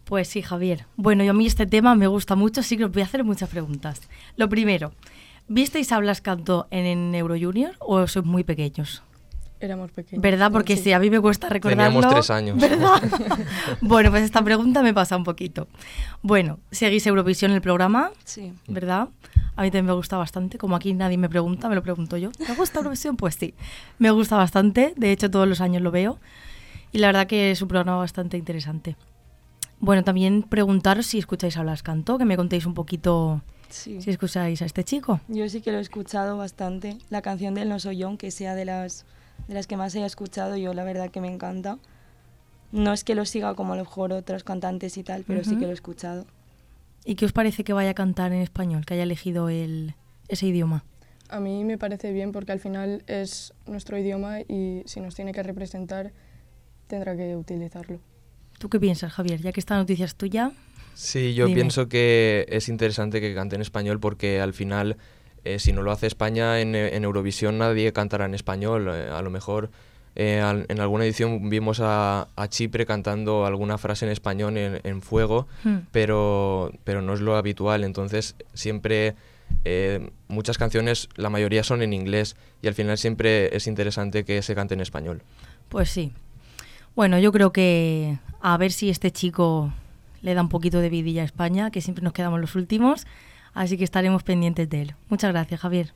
Pues 0.05 0.29
sí, 0.29 0.43
Javier. 0.43 0.87
Bueno, 0.97 1.23
yo 1.25 1.31
a 1.31 1.35
mí 1.35 1.47
este 1.47 1.67
tema 1.67 1.95
me 1.95 2.07
gusta 2.09 2.35
mucho, 2.35 2.61
así 2.63 2.77
que 2.77 2.85
os 2.85 2.93
voy 2.93 3.03
a 3.03 3.05
hacer 3.05 3.23
muchas 3.23 3.49
preguntas. 3.49 4.01
Lo 4.37 4.49
primero, 4.49 4.93
¿visteis 5.47 5.93
a 5.93 5.99
Blas 6.01 6.21
Canto 6.21 6.67
en, 6.71 6.85
en 6.87 7.15
Euro 7.15 7.37
Junior 7.41 7.75
o 7.79 8.07
sois 8.07 8.25
muy 8.27 8.43
pequeños? 8.45 9.03
éramos 9.63 9.91
pequeños. 9.91 10.23
¿Verdad? 10.23 10.51
Porque 10.51 10.75
Sí. 10.79 10.85
sí, 10.85 10.93
a 10.95 10.99
mí 10.99 11.11
me 11.11 11.21
cuesta 11.21 11.51
recordarlo. 11.51 11.85
Teníamos 12.01 12.11
tres 12.11 12.31
años. 12.31 12.59
¿Verdad? 12.59 13.03
bueno, 13.83 14.11
pues 14.11 14.23
esta 14.23 14.43
pregunta 14.43 14.83
me 14.83 14.95
pasa 14.95 15.19
un 15.19 15.23
poquito. 15.25 15.69
Bueno, 16.23 16.59
seguís 16.71 17.07
Eurovisión 17.07 17.51
el 17.53 17.61
programa, 17.61 18.11
Sí. 18.25 18.55
¿verdad? 18.69 19.09
A 19.57 19.63
mí 19.63 19.69
también 19.71 19.85
me 19.85 19.93
gusta 19.93 20.17
bastante. 20.17 20.57
Como 20.57 20.77
aquí 20.77 20.95
nadie 20.95 21.19
me 21.19 21.29
pregunta, 21.29 21.69
me 21.69 21.75
lo 21.75 21.83
pregunto 21.83 22.17
yo. 22.17 22.31
¿Me 22.49 22.55
gusta 22.55 22.79
Eurovisión? 22.79 23.19
Pues 23.19 23.35
sí, 23.35 23.53
me 23.99 24.11
gusta 24.11 24.39
bastante. 24.39 24.95
De 24.97 25.13
hecho, 25.13 25.31
todos 25.31 25.47
los 25.47 25.61
años 25.61 25.83
lo 25.83 25.91
veo. 25.91 26.19
Y 26.93 26.99
la 26.99 27.09
verdad 27.09 27.27
que 27.27 27.51
es 27.51 27.63
un 27.63 27.69
programa 27.69 27.97
bastante 27.99 28.37
interesante. 28.37 28.97
Bueno, 29.79 30.05
también 30.05 30.43
preguntaros 30.43 31.07
si 31.07 31.19
escucháis 31.19 31.57
a 31.57 31.63
Blas 31.63 31.83
Cantó, 31.83 32.19
que 32.19 32.25
me 32.25 32.37
contéis 32.37 32.67
un 32.67 32.75
poquito 32.75 33.43
Sí. 33.71 34.01
si 34.03 34.11
escucháis 34.11 34.61
a 34.63 34.67
este 34.67 34.85
chico. 34.85 35.21
Yo 35.29 35.49
sí 35.49 35.61
que 35.61 35.71
lo 35.73 35.79
he 35.79 35.81
escuchado 35.81 36.37
bastante. 36.37 36.99
La 37.09 37.23
canción 37.23 37.55
del 37.55 37.69
No 37.69 37.79
Soy 37.79 37.99
Yo, 37.99 38.17
que 38.19 38.31
sea 38.31 38.55
de 38.55 38.65
las, 38.65 39.07
de 39.49 39.55
las 39.55 39.67
que 39.67 39.77
más 39.77 39.95
haya 39.95 40.07
escuchado, 40.07 40.57
yo 40.57 40.75
la 40.75 40.85
verdad 40.85 41.11
que 41.11 41.21
me 41.21 41.33
encanta. 41.33 41.79
No 42.73 42.93
es 42.93 43.05
que 43.05 43.15
lo 43.15 43.25
siga 43.25 43.55
como 43.55 43.73
a 43.73 43.77
lo 43.77 43.85
mejor 43.85 44.13
otros 44.13 44.45
cantantes 44.45 44.97
y 44.99 45.03
tal, 45.03 45.25
pero 45.27 45.43
sí 45.45 45.57
que 45.57 45.65
lo 45.65 45.71
he 45.71 45.75
escuchado. 45.75 46.25
¿Y 47.05 47.15
qué 47.15 47.25
os 47.25 47.33
parece 47.33 47.65
que 47.65 47.73
vaya 47.73 47.91
a 47.91 47.95
cantar 47.95 48.33
en 48.33 48.43
español, 48.43 48.85
que 48.85 48.95
haya 48.95 49.05
elegido 49.05 49.49
el, 49.49 49.95
ese 50.29 50.47
idioma? 50.47 50.85
A 51.29 51.41
mí 51.41 51.65
me 51.65 51.79
parece 51.79 52.13
bien 52.13 52.33
porque 52.33 52.53
al 52.53 52.61
final 52.61 53.03
es 53.07 53.55
nuestro 53.67 53.97
idioma 53.99 54.41
y 54.43 54.83
si 54.87 55.01
nos 55.01 55.15
tiene 55.15 55.33
que 55.33 55.43
representar 55.43 56.13
tendrá 56.91 57.17
que 57.17 57.35
utilizarlo. 57.37 57.99
¿Tú 58.59 58.69
qué 58.69 58.79
piensas, 58.79 59.13
Javier? 59.13 59.41
Ya 59.41 59.53
que 59.53 59.61
esta 59.61 59.77
noticia 59.77 60.05
es 60.05 60.15
tuya. 60.15 60.53
Sí, 60.95 61.33
yo 61.33 61.47
Dime. 61.47 61.55
pienso 61.61 61.89
que 61.89 62.45
es 62.51 62.69
interesante 62.69 63.21
que 63.23 63.35
cante 63.35 63.57
en 63.57 63.63
español 63.63 64.01
porque 64.01 64.41
al 64.43 64.53
final, 64.53 64.99
eh, 65.45 65.59
si 65.59 65.73
no 65.73 65.81
lo 65.83 65.93
hace 65.93 66.07
España 66.07 66.61
en, 66.61 66.75
en 66.75 67.05
Eurovisión, 67.05 67.57
nadie 67.57 67.93
cantará 67.95 68.27
en 68.27 68.35
español. 68.35 68.91
Eh, 68.93 69.09
a 69.11 69.23
lo 69.23 69.31
mejor 69.31 69.71
eh, 70.17 70.41
al- 70.41 70.67
en 70.69 70.81
alguna 70.81 71.05
edición 71.05 71.49
vimos 71.49 71.81
a, 71.81 72.29
a 72.37 72.49
Chipre 72.49 72.85
cantando 72.85 73.47
alguna 73.47 73.79
frase 73.79 74.05
en 74.05 74.11
español 74.13 74.59
en, 74.59 74.81
en 74.83 75.01
Fuego, 75.01 75.47
Hmm. 75.65 75.79
pero, 75.93 76.73
pero 76.85 77.01
no 77.01 77.15
es 77.15 77.21
lo 77.21 77.37
habitual. 77.37 77.85
Entonces, 77.85 78.35
siempre 78.53 79.15
eh, 79.65 80.11
muchas 80.29 80.59
canciones, 80.59 81.09
la 81.17 81.31
mayoría 81.31 81.65
son 81.65 81.81
en 81.81 81.93
inglés 81.95 82.37
y 82.61 82.67
al 82.69 82.75
final 82.75 82.99
siempre 82.99 83.57
es 83.57 83.67
interesante 83.67 84.25
que 84.25 84.43
se 84.43 84.55
cante 84.55 84.75
en 84.75 84.81
español. 84.81 85.23
Pues 85.71 85.89
sí. 85.89 86.13
Bueno, 86.95 87.19
yo 87.19 87.33
creo 87.33 87.53
que 87.53 88.19
a 88.41 88.57
ver 88.57 88.73
si 88.73 88.91
este 88.91 89.11
chico 89.11 89.73
le 90.23 90.35
da 90.35 90.43
un 90.43 90.49
poquito 90.49 90.81
de 90.81 90.91
vidilla 90.91 91.23
a 91.23 91.25
España, 91.25 91.71
que 91.71 91.81
siempre 91.81 92.05
nos 92.05 92.13
quedamos 92.13 92.41
los 92.41 92.55
últimos, 92.55 93.07
así 93.55 93.77
que 93.79 93.85
estaremos 93.85 94.23
pendientes 94.23 94.69
de 94.69 94.83
él. 94.83 94.95
Muchas 95.09 95.33
gracias, 95.33 95.61
Javier. 95.61 95.93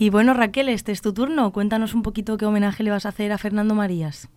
Y 0.00 0.08
bueno, 0.08 0.32
Raquel, 0.32 0.70
este 0.70 0.92
es 0.92 1.02
tu 1.02 1.12
turno. 1.12 1.52
Cuéntanos 1.52 1.92
un 1.92 2.02
poquito 2.02 2.38
qué 2.38 2.46
homenaje 2.46 2.82
le 2.82 2.90
vas 2.90 3.04
a 3.04 3.10
hacer 3.10 3.32
a 3.32 3.38
Fernando 3.38 3.74
Marías. 3.74 4.30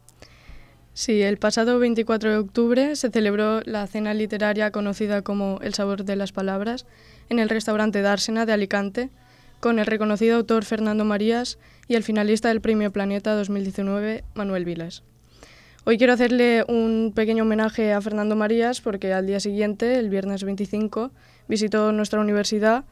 Sí, 0.94 1.22
el 1.22 1.38
pasado 1.38 1.80
24 1.80 2.32
de 2.32 2.38
octubre 2.38 2.96
se 2.98 3.10
celebró 3.10 3.62
la 3.62 3.88
cena 3.88 4.14
literaria 4.14 4.72
conocida 4.72 5.22
como 5.22 5.60
El 5.62 5.74
sabor 5.74 6.04
de 6.04 6.18
las 6.18 6.34
palabras 6.34 6.86
en 7.30 7.40
el 7.40 7.48
restaurante 7.48 8.02
Dársena 8.02 8.46
de 8.46 8.52
Alicante, 8.52 9.10
con 9.62 9.80
el 9.80 9.86
reconocido 9.86 10.36
autor 10.36 10.66
Fernando 10.66 11.06
Marías 11.06 11.58
y 11.88 11.96
el 11.96 12.04
finalista 12.04 12.50
del 12.50 12.60
Premio 12.60 12.92
Planeta 12.92 13.34
2019, 13.34 14.26
Manuel 14.36 14.66
Vilas. 14.66 15.04
Hoy 15.86 15.98
quiero 15.98 16.14
hacerle 16.14 16.64
un 16.70 17.12
pequeño 17.14 17.44
homenaje 17.44 17.92
a 17.92 18.00
Fernando 18.00 18.38
Marías 18.38 18.80
porque 18.80 19.12
al 19.12 19.28
día 19.28 19.42
siguiente, 19.42 20.00
el 20.00 20.10
viernes 20.10 20.46
25, 20.46 21.12
visitó 21.50 21.92
nuestra 21.92 22.22
universidad, 22.22 22.86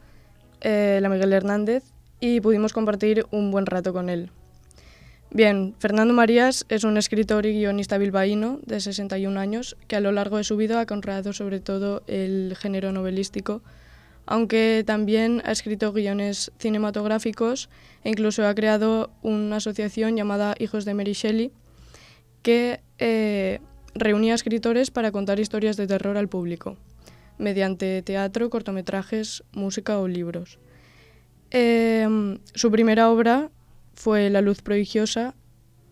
eh, 0.60 0.98
la 1.00 1.08
Miguel 1.08 1.32
Hernández, 1.32 1.84
y 2.20 2.42
pudimos 2.42 2.74
compartir 2.74 3.24
un 3.30 3.50
buen 3.50 3.64
rato 3.64 3.94
con 3.94 4.10
él. 4.10 4.30
Bien, 5.30 5.74
Fernando 5.78 6.12
Marías 6.12 6.66
es 6.68 6.84
un 6.84 6.98
escritor 6.98 7.46
y 7.46 7.54
guionista 7.54 7.96
bilbaíno 7.96 8.60
de 8.66 8.78
61 8.78 9.40
años 9.40 9.78
que 9.88 9.96
a 9.96 10.00
lo 10.00 10.12
largo 10.12 10.36
de 10.36 10.44
su 10.44 10.58
vida 10.58 10.78
ha 10.78 10.84
conreado 10.84 11.32
sobre 11.32 11.60
todo 11.60 12.02
el 12.08 12.54
género 12.58 12.92
novelístico, 12.92 13.62
aunque 14.26 14.84
también 14.86 15.40
ha 15.46 15.52
escrito 15.52 15.94
guiones 15.94 16.52
cinematográficos 16.58 17.70
e 18.04 18.10
incluso 18.10 18.46
ha 18.46 18.54
creado 18.54 19.10
una 19.22 19.56
asociación 19.56 20.14
llamada 20.14 20.54
Hijos 20.58 20.84
de 20.84 20.92
Mary 20.92 21.14
Shelley 21.14 21.52
que 22.42 22.80
eh, 22.98 23.60
reunía 23.94 24.34
escritores 24.34 24.90
para 24.90 25.12
contar 25.12 25.40
historias 25.40 25.76
de 25.76 25.86
terror 25.86 26.16
al 26.16 26.28
público, 26.28 26.76
mediante 27.38 28.02
teatro, 28.02 28.50
cortometrajes, 28.50 29.44
música 29.52 29.98
o 29.98 30.08
libros. 30.08 30.58
Em, 31.50 32.38
su 32.54 32.70
primera 32.70 33.10
obra 33.10 33.50
fue 33.94 34.30
La 34.30 34.40
luz 34.40 34.62
prodigiosa 34.62 35.34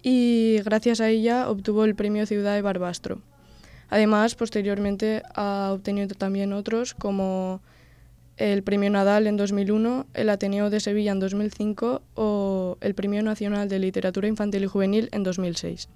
y 0.02 0.58
gracias 0.64 1.00
a 1.00 1.08
ella 1.08 1.48
obtuvo 1.50 1.84
el 1.84 1.94
premio 1.94 2.26
Ciudad 2.26 2.54
de 2.54 2.62
Barbastro. 2.62 3.20
Además, 3.90 4.36
posteriormente 4.36 5.22
ha 5.34 5.70
obtenido 5.72 6.14
también 6.14 6.52
otros 6.52 6.94
como 6.94 7.60
el 8.36 8.62
Premio 8.62 8.88
Nadal 8.88 9.26
en 9.26 9.36
2001, 9.36 10.06
el 10.14 10.30
Ateneo 10.30 10.70
de 10.70 10.80
Sevilla 10.80 11.12
en 11.12 11.20
2005 11.20 12.00
o 12.14 12.78
el 12.80 12.94
Premio 12.94 13.22
Nacional 13.22 13.68
de 13.68 13.78
Literatura 13.78 14.28
Infantil 14.28 14.64
y 14.64 14.66
Juvenil 14.66 15.08
en 15.12 15.24
2006. 15.24 15.88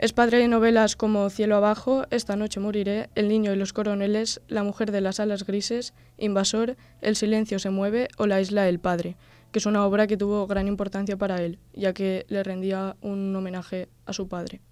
Es 0.00 0.14
padre 0.14 0.38
de 0.38 0.48
novelas 0.48 0.96
como 0.96 1.28
Cielo 1.28 1.56
abajo, 1.56 2.06
Esta 2.10 2.34
noche 2.34 2.58
moriré, 2.58 3.10
El 3.14 3.28
niño 3.28 3.52
y 3.52 3.56
los 3.56 3.74
coroneles, 3.74 4.40
La 4.48 4.62
mujer 4.62 4.92
de 4.92 5.02
las 5.02 5.20
alas 5.20 5.44
grises, 5.44 5.92
Invasor, 6.16 6.78
El 7.02 7.16
silencio 7.16 7.58
se 7.58 7.68
mueve 7.68 8.08
o 8.16 8.26
La 8.26 8.40
isla 8.40 8.62
del 8.62 8.78
padre, 8.78 9.18
que 9.52 9.58
es 9.58 9.66
una 9.66 9.84
obra 9.84 10.06
que 10.06 10.16
tuvo 10.16 10.46
gran 10.46 10.68
importancia 10.68 11.18
para 11.18 11.42
él, 11.42 11.58
ya 11.74 11.92
que 11.92 12.24
le 12.30 12.42
rendía 12.42 12.96
un 13.02 13.36
homenaje 13.36 13.90
a 14.06 14.14
su 14.14 14.26
padre. 14.26 14.62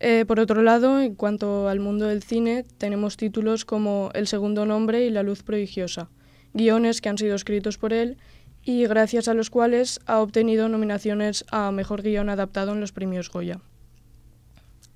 Eh, 0.00 0.24
por 0.26 0.40
otro 0.40 0.62
lado, 0.62 1.02
en 1.02 1.14
cuanto 1.14 1.68
al 1.68 1.78
mundo 1.78 2.06
del 2.06 2.22
cine, 2.22 2.64
tenemos 2.78 3.18
títulos 3.18 3.66
como 3.66 4.08
El 4.14 4.26
segundo 4.26 4.64
nombre 4.64 5.04
y 5.04 5.10
La 5.10 5.22
luz 5.22 5.42
prodigiosa, 5.42 6.08
guiones 6.54 7.02
que 7.02 7.10
han 7.10 7.18
sido 7.18 7.34
escritos 7.34 7.76
por 7.76 7.92
él 7.92 8.16
y 8.64 8.86
gracias 8.86 9.28
a 9.28 9.34
los 9.34 9.50
cuales 9.50 10.00
ha 10.06 10.20
obtenido 10.20 10.70
nominaciones 10.70 11.44
a 11.50 11.70
Mejor 11.72 12.00
Guión 12.00 12.30
Adaptado 12.30 12.72
en 12.72 12.80
los 12.80 12.92
premios 12.92 13.28
Goya. 13.28 13.60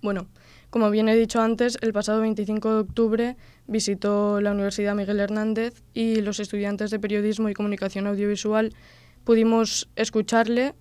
Bueno, 0.02 0.26
como 0.70 0.90
bien 0.90 1.08
he 1.08 1.14
dicho 1.14 1.40
antes, 1.40 1.78
el 1.80 1.92
pasado 1.92 2.20
25 2.22 2.72
de 2.72 2.80
octubre 2.80 3.36
visitó 3.68 4.40
la 4.40 4.50
Universidad 4.50 4.96
Miguel 4.96 5.20
Hernández 5.20 5.84
y 5.94 6.16
los 6.22 6.40
estudiantes 6.40 6.90
de 6.90 6.98
Periodismo 6.98 7.48
y 7.48 7.54
Comunicación 7.54 8.08
Audiovisual 8.08 8.74
pudimos 9.24 9.88
escucharle, 9.94 10.74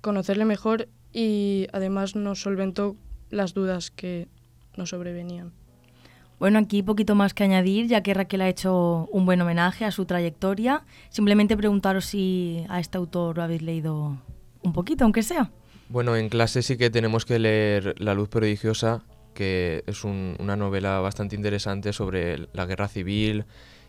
conocerle 0.00 0.44
mejor 0.44 0.88
y 1.12 1.66
además 1.72 2.14
nos 2.14 2.40
solventó 2.40 2.96
las 3.30 3.52
dudas 3.52 3.90
que 3.90 4.28
nos 4.76 4.90
sobrevenían. 4.90 5.52
Bueno, 6.38 6.60
aquí 6.60 6.84
poquito 6.84 7.16
más 7.16 7.34
que 7.34 7.42
añadir, 7.42 7.88
ya 7.88 8.04
que 8.04 8.14
Raquel 8.14 8.42
ha 8.42 8.48
hecho 8.48 9.08
un 9.10 9.26
buen 9.26 9.40
homenaje 9.40 9.84
a 9.84 9.90
su 9.90 10.04
trayectoria. 10.04 10.84
Simplemente 11.10 11.56
preguntaros 11.56 12.04
si 12.04 12.64
a 12.68 12.78
este 12.78 12.96
autor 12.96 13.38
lo 13.38 13.42
habéis 13.42 13.62
leído 13.62 14.18
un 14.62 14.72
poquito, 14.72 15.02
aunque 15.02 15.24
sea. 15.24 15.50
Bueno, 15.88 16.16
en 16.16 16.28
clase 16.28 16.62
sí 16.62 16.76
que 16.76 16.90
tenemos 16.90 17.24
que 17.24 17.38
leer 17.38 17.94
La 17.98 18.14
luz 18.14 18.28
prodigiosa, 18.28 19.02
que 19.34 19.84
es 19.86 20.04
un- 20.04 20.36
una 20.38 20.56
novela 20.56 21.00
bastante 21.00 21.36
interesante 21.36 21.92
sobre 21.92 22.46
la 22.52 22.66
guerra 22.66 22.88
civil 22.88 23.44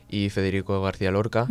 y 0.08 0.30
Federico 0.30 0.82
García 0.82 1.12
Lorca. 1.12 1.48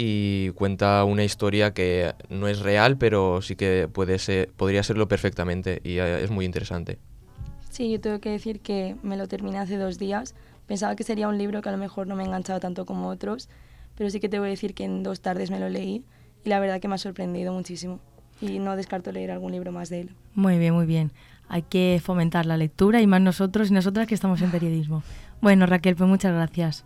Y 0.00 0.50
cuenta 0.50 1.02
una 1.04 1.24
historia 1.24 1.72
que 1.74 2.12
no 2.28 2.46
es 2.48 2.60
real, 2.60 2.96
pero 2.98 3.42
sí 3.42 3.56
que 3.56 3.88
puede 3.92 4.18
ser, 4.18 4.48
podría 4.52 4.82
serlo 4.84 5.08
perfectamente 5.08 5.80
y 5.82 5.98
eh, 5.98 6.22
es 6.22 6.30
muy 6.30 6.44
interesante. 6.44 6.98
Sí, 7.70 7.90
yo 7.90 8.00
tengo 8.00 8.20
que 8.20 8.30
decir 8.30 8.60
que 8.60 8.96
me 9.02 9.16
lo 9.16 9.26
terminé 9.26 9.58
hace 9.58 9.76
dos 9.76 9.98
días. 9.98 10.34
Pensaba 10.66 10.94
que 10.96 11.02
sería 11.04 11.28
un 11.28 11.36
libro 11.38 11.62
que 11.62 11.68
a 11.68 11.72
lo 11.72 11.78
mejor 11.78 12.06
no 12.06 12.14
me 12.14 12.22
enganchaba 12.24 12.60
tanto 12.60 12.86
como 12.86 13.08
otros, 13.08 13.48
pero 13.96 14.08
sí 14.10 14.20
que 14.20 14.28
te 14.28 14.38
voy 14.38 14.48
a 14.48 14.50
decir 14.50 14.74
que 14.74 14.84
en 14.84 15.02
dos 15.02 15.20
tardes 15.20 15.50
me 15.50 15.58
lo 15.58 15.68
leí 15.68 16.04
y 16.44 16.48
la 16.48 16.60
verdad 16.60 16.80
que 16.80 16.86
me 16.88 16.94
ha 16.94 16.98
sorprendido 16.98 17.52
muchísimo. 17.52 17.98
Y 18.40 18.58
no 18.58 18.76
descarto 18.76 19.12
leer 19.12 19.30
algún 19.30 19.52
libro 19.52 19.72
más 19.72 19.88
de 19.88 20.02
él. 20.02 20.10
Muy 20.34 20.58
bien, 20.58 20.74
muy 20.74 20.86
bien. 20.86 21.10
Hay 21.48 21.62
que 21.62 22.00
fomentar 22.02 22.46
la 22.46 22.56
lectura 22.56 23.00
y 23.00 23.06
más 23.06 23.20
nosotros 23.20 23.70
y 23.70 23.74
nosotras 23.74 24.06
que 24.06 24.14
estamos 24.14 24.42
en 24.42 24.50
periodismo. 24.50 25.02
Bueno, 25.40 25.66
Raquel, 25.66 25.96
pues 25.96 26.08
muchas 26.08 26.34
gracias. 26.34 26.84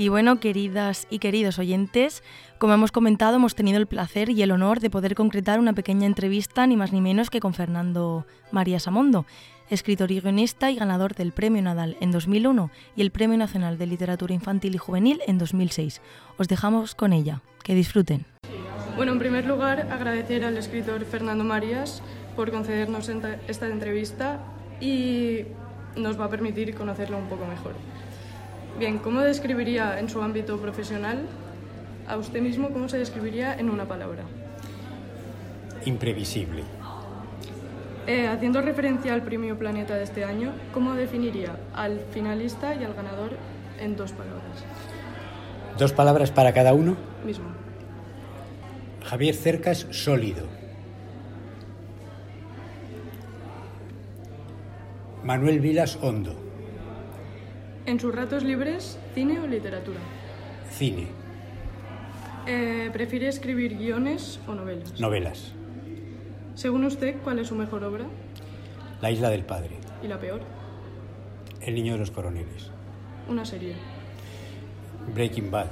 Y 0.00 0.08
bueno, 0.08 0.40
queridas 0.40 1.06
y 1.10 1.18
queridos 1.18 1.58
oyentes, 1.58 2.22
como 2.56 2.72
hemos 2.72 2.90
comentado, 2.90 3.36
hemos 3.36 3.54
tenido 3.54 3.76
el 3.76 3.86
placer 3.86 4.30
y 4.30 4.40
el 4.40 4.50
honor 4.50 4.80
de 4.80 4.88
poder 4.88 5.14
concretar 5.14 5.58
una 5.58 5.74
pequeña 5.74 6.06
entrevista, 6.06 6.66
ni 6.66 6.74
más 6.74 6.90
ni 6.90 7.02
menos 7.02 7.28
que 7.28 7.38
con 7.38 7.52
Fernando 7.52 8.24
María 8.50 8.80
Samondo, 8.80 9.26
escritor 9.68 10.10
y 10.10 10.20
guionista 10.20 10.70
y 10.70 10.76
ganador 10.76 11.14
del 11.14 11.32
Premio 11.32 11.60
Nadal 11.60 11.98
en 12.00 12.12
2001 12.12 12.70
y 12.96 13.02
el 13.02 13.10
Premio 13.10 13.36
Nacional 13.36 13.76
de 13.76 13.88
Literatura 13.88 14.32
Infantil 14.32 14.74
y 14.74 14.78
Juvenil 14.78 15.20
en 15.26 15.36
2006. 15.36 16.00
Os 16.38 16.48
dejamos 16.48 16.94
con 16.94 17.12
ella. 17.12 17.42
Que 17.62 17.74
disfruten. 17.74 18.24
Bueno, 18.96 19.12
en 19.12 19.18
primer 19.18 19.44
lugar, 19.44 19.86
agradecer 19.92 20.46
al 20.46 20.56
escritor 20.56 21.04
Fernando 21.04 21.44
Marías 21.44 22.02
por 22.36 22.50
concedernos 22.50 23.10
esta 23.48 23.68
entrevista 23.68 24.40
y 24.80 25.40
nos 25.94 26.18
va 26.18 26.24
a 26.24 26.30
permitir 26.30 26.74
conocerlo 26.74 27.18
un 27.18 27.28
poco 27.28 27.44
mejor. 27.44 27.74
Bien, 28.80 28.96
¿cómo 28.96 29.20
describiría 29.20 30.00
en 30.00 30.08
su 30.08 30.22
ámbito 30.22 30.56
profesional 30.58 31.26
a 32.08 32.16
usted 32.16 32.40
mismo, 32.40 32.70
cómo 32.70 32.88
se 32.88 32.96
describiría 32.96 33.54
en 33.58 33.68
una 33.68 33.86
palabra? 33.86 34.22
Imprevisible. 35.84 36.62
Eh, 38.06 38.26
haciendo 38.26 38.62
referencia 38.62 39.12
al 39.12 39.20
Premio 39.22 39.58
Planeta 39.58 39.96
de 39.96 40.04
este 40.04 40.24
año, 40.24 40.54
¿cómo 40.72 40.94
definiría 40.94 41.58
al 41.74 42.00
finalista 42.10 42.74
y 42.74 42.82
al 42.82 42.94
ganador 42.94 43.32
en 43.78 43.96
dos 43.96 44.12
palabras? 44.12 44.64
Dos 45.76 45.92
palabras 45.92 46.30
para 46.30 46.54
cada 46.54 46.72
uno. 46.72 46.96
Mismo. 47.22 47.48
Javier 49.04 49.34
Cercas, 49.34 49.88
sólido. 49.90 50.46
Manuel 55.22 55.60
Vilas, 55.60 55.98
hondo. 56.00 56.49
En 57.86 57.98
sus 57.98 58.14
ratos 58.14 58.44
libres, 58.44 58.98
cine 59.14 59.40
o 59.40 59.46
literatura. 59.46 59.98
Cine, 60.70 61.08
Eh, 62.46 62.88
¿Prefiere 62.92 63.28
escribir 63.28 63.76
guiones 63.76 64.40
o 64.46 64.54
novelas? 64.54 64.98
novelas. 64.98 65.52
Según 66.54 66.84
usted, 66.84 67.16
¿cuál 67.22 67.38
es 67.38 67.48
su 67.48 67.54
mejor 67.54 67.84
obra 67.84 68.06
La 69.00 69.10
isla 69.10 69.28
del 69.28 69.44
padre. 69.44 69.76
y 70.02 70.08
la 70.08 70.18
peor? 70.18 70.40
El 71.60 71.74
niño 71.74 71.92
de 71.92 71.98
los 71.98 72.10
coroneles. 72.10 72.70
Una 73.28 73.44
serie, 73.44 73.74
Breaking 75.14 75.50
Bad. 75.50 75.66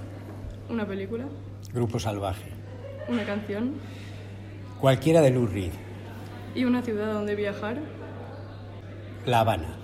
una 0.69 0.87
película, 0.87 1.25
Grupo 1.73 1.99
salvaje. 1.99 2.51
una 3.09 3.25
canción 3.25 3.75
Cualquiera 4.81 5.21
de 5.23 5.31
Lou 5.31 5.47
Reed. 5.47 5.73
y 6.55 6.65
una 6.65 6.83
ciudad 6.83 7.13
donde 7.13 7.35
viajar. 7.35 7.79
La 9.27 9.41
Habana. 9.41 9.75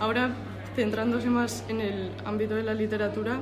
Ahora, 0.00 0.30
centrándose 0.76 1.30
más 1.30 1.64
en 1.68 1.80
el 1.80 2.10
ámbito 2.24 2.54
de 2.54 2.62
la 2.62 2.74
literatura, 2.74 3.40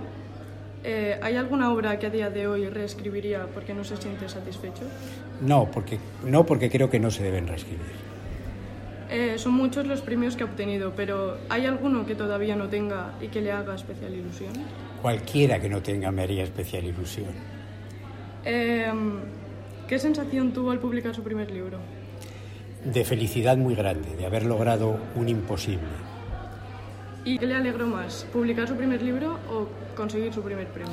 eh, 0.85 1.19
¿hay 1.21 1.37
alguna 1.37 1.73
obra 1.73 1.99
que 1.99 2.07
a 2.07 2.11
día 2.11 2.31
de 2.31 2.47
hoy 2.47 2.69
reescribiría 2.69 3.47
porque 3.53 3.75
no 3.75 3.83
se 3.85 3.97
siente 3.97 4.29
satisfecho? 4.29 4.85
No, 5.41 5.69
porque, 5.71 5.99
no 6.25 6.47
porque 6.47 6.71
creo 6.71 6.89
que 6.89 7.01
no 7.01 7.11
se 7.11 7.25
deben 7.25 7.49
reescribir. 7.49 8.05
Eh, 9.11 9.35
son 9.37 9.55
muchos 9.55 9.87
los 9.87 10.01
premios 10.01 10.37
que 10.37 10.45
ha 10.45 10.47
obtenido, 10.47 10.93
pero 10.95 11.39
¿hay 11.49 11.67
alguno 11.67 12.07
que 12.07 12.15
todavía 12.15 12.57
no 12.57 12.69
tenga 12.69 13.15
y 13.21 13.29
que 13.29 13.41
le 13.41 13.53
haga 13.53 13.75
especial 13.75 14.15
ilusión? 14.15 14.53
Cualquiera 15.03 15.61
que 15.61 15.69
no 15.69 15.83
tenga 15.83 16.11
me 16.11 16.23
haría 16.23 16.45
especial 16.45 16.85
ilusión. 16.85 17.31
Eh, 18.45 18.93
¿Qué 19.89 19.99
sensación 19.99 20.53
tuvo 20.53 20.71
al 20.71 20.79
publicar 20.79 21.15
su 21.15 21.23
primer 21.23 21.51
libro? 21.51 21.79
De 22.85 23.05
felicidad 23.05 23.57
muy 23.57 23.75
grande, 23.75 24.17
de 24.17 24.27
haber 24.27 24.45
logrado 24.45 24.99
un 25.15 25.29
imposible. 25.29 26.04
¿Y 27.25 27.39
qué 27.39 27.47
le 27.47 27.55
alegró 27.55 27.87
más, 27.87 28.27
publicar 28.33 28.69
su 28.69 28.77
primer 28.77 29.01
libro 29.01 29.39
o 29.51 29.67
conseguir 29.97 30.33
su 30.33 30.43
primer 30.43 30.67
premio? 30.69 30.93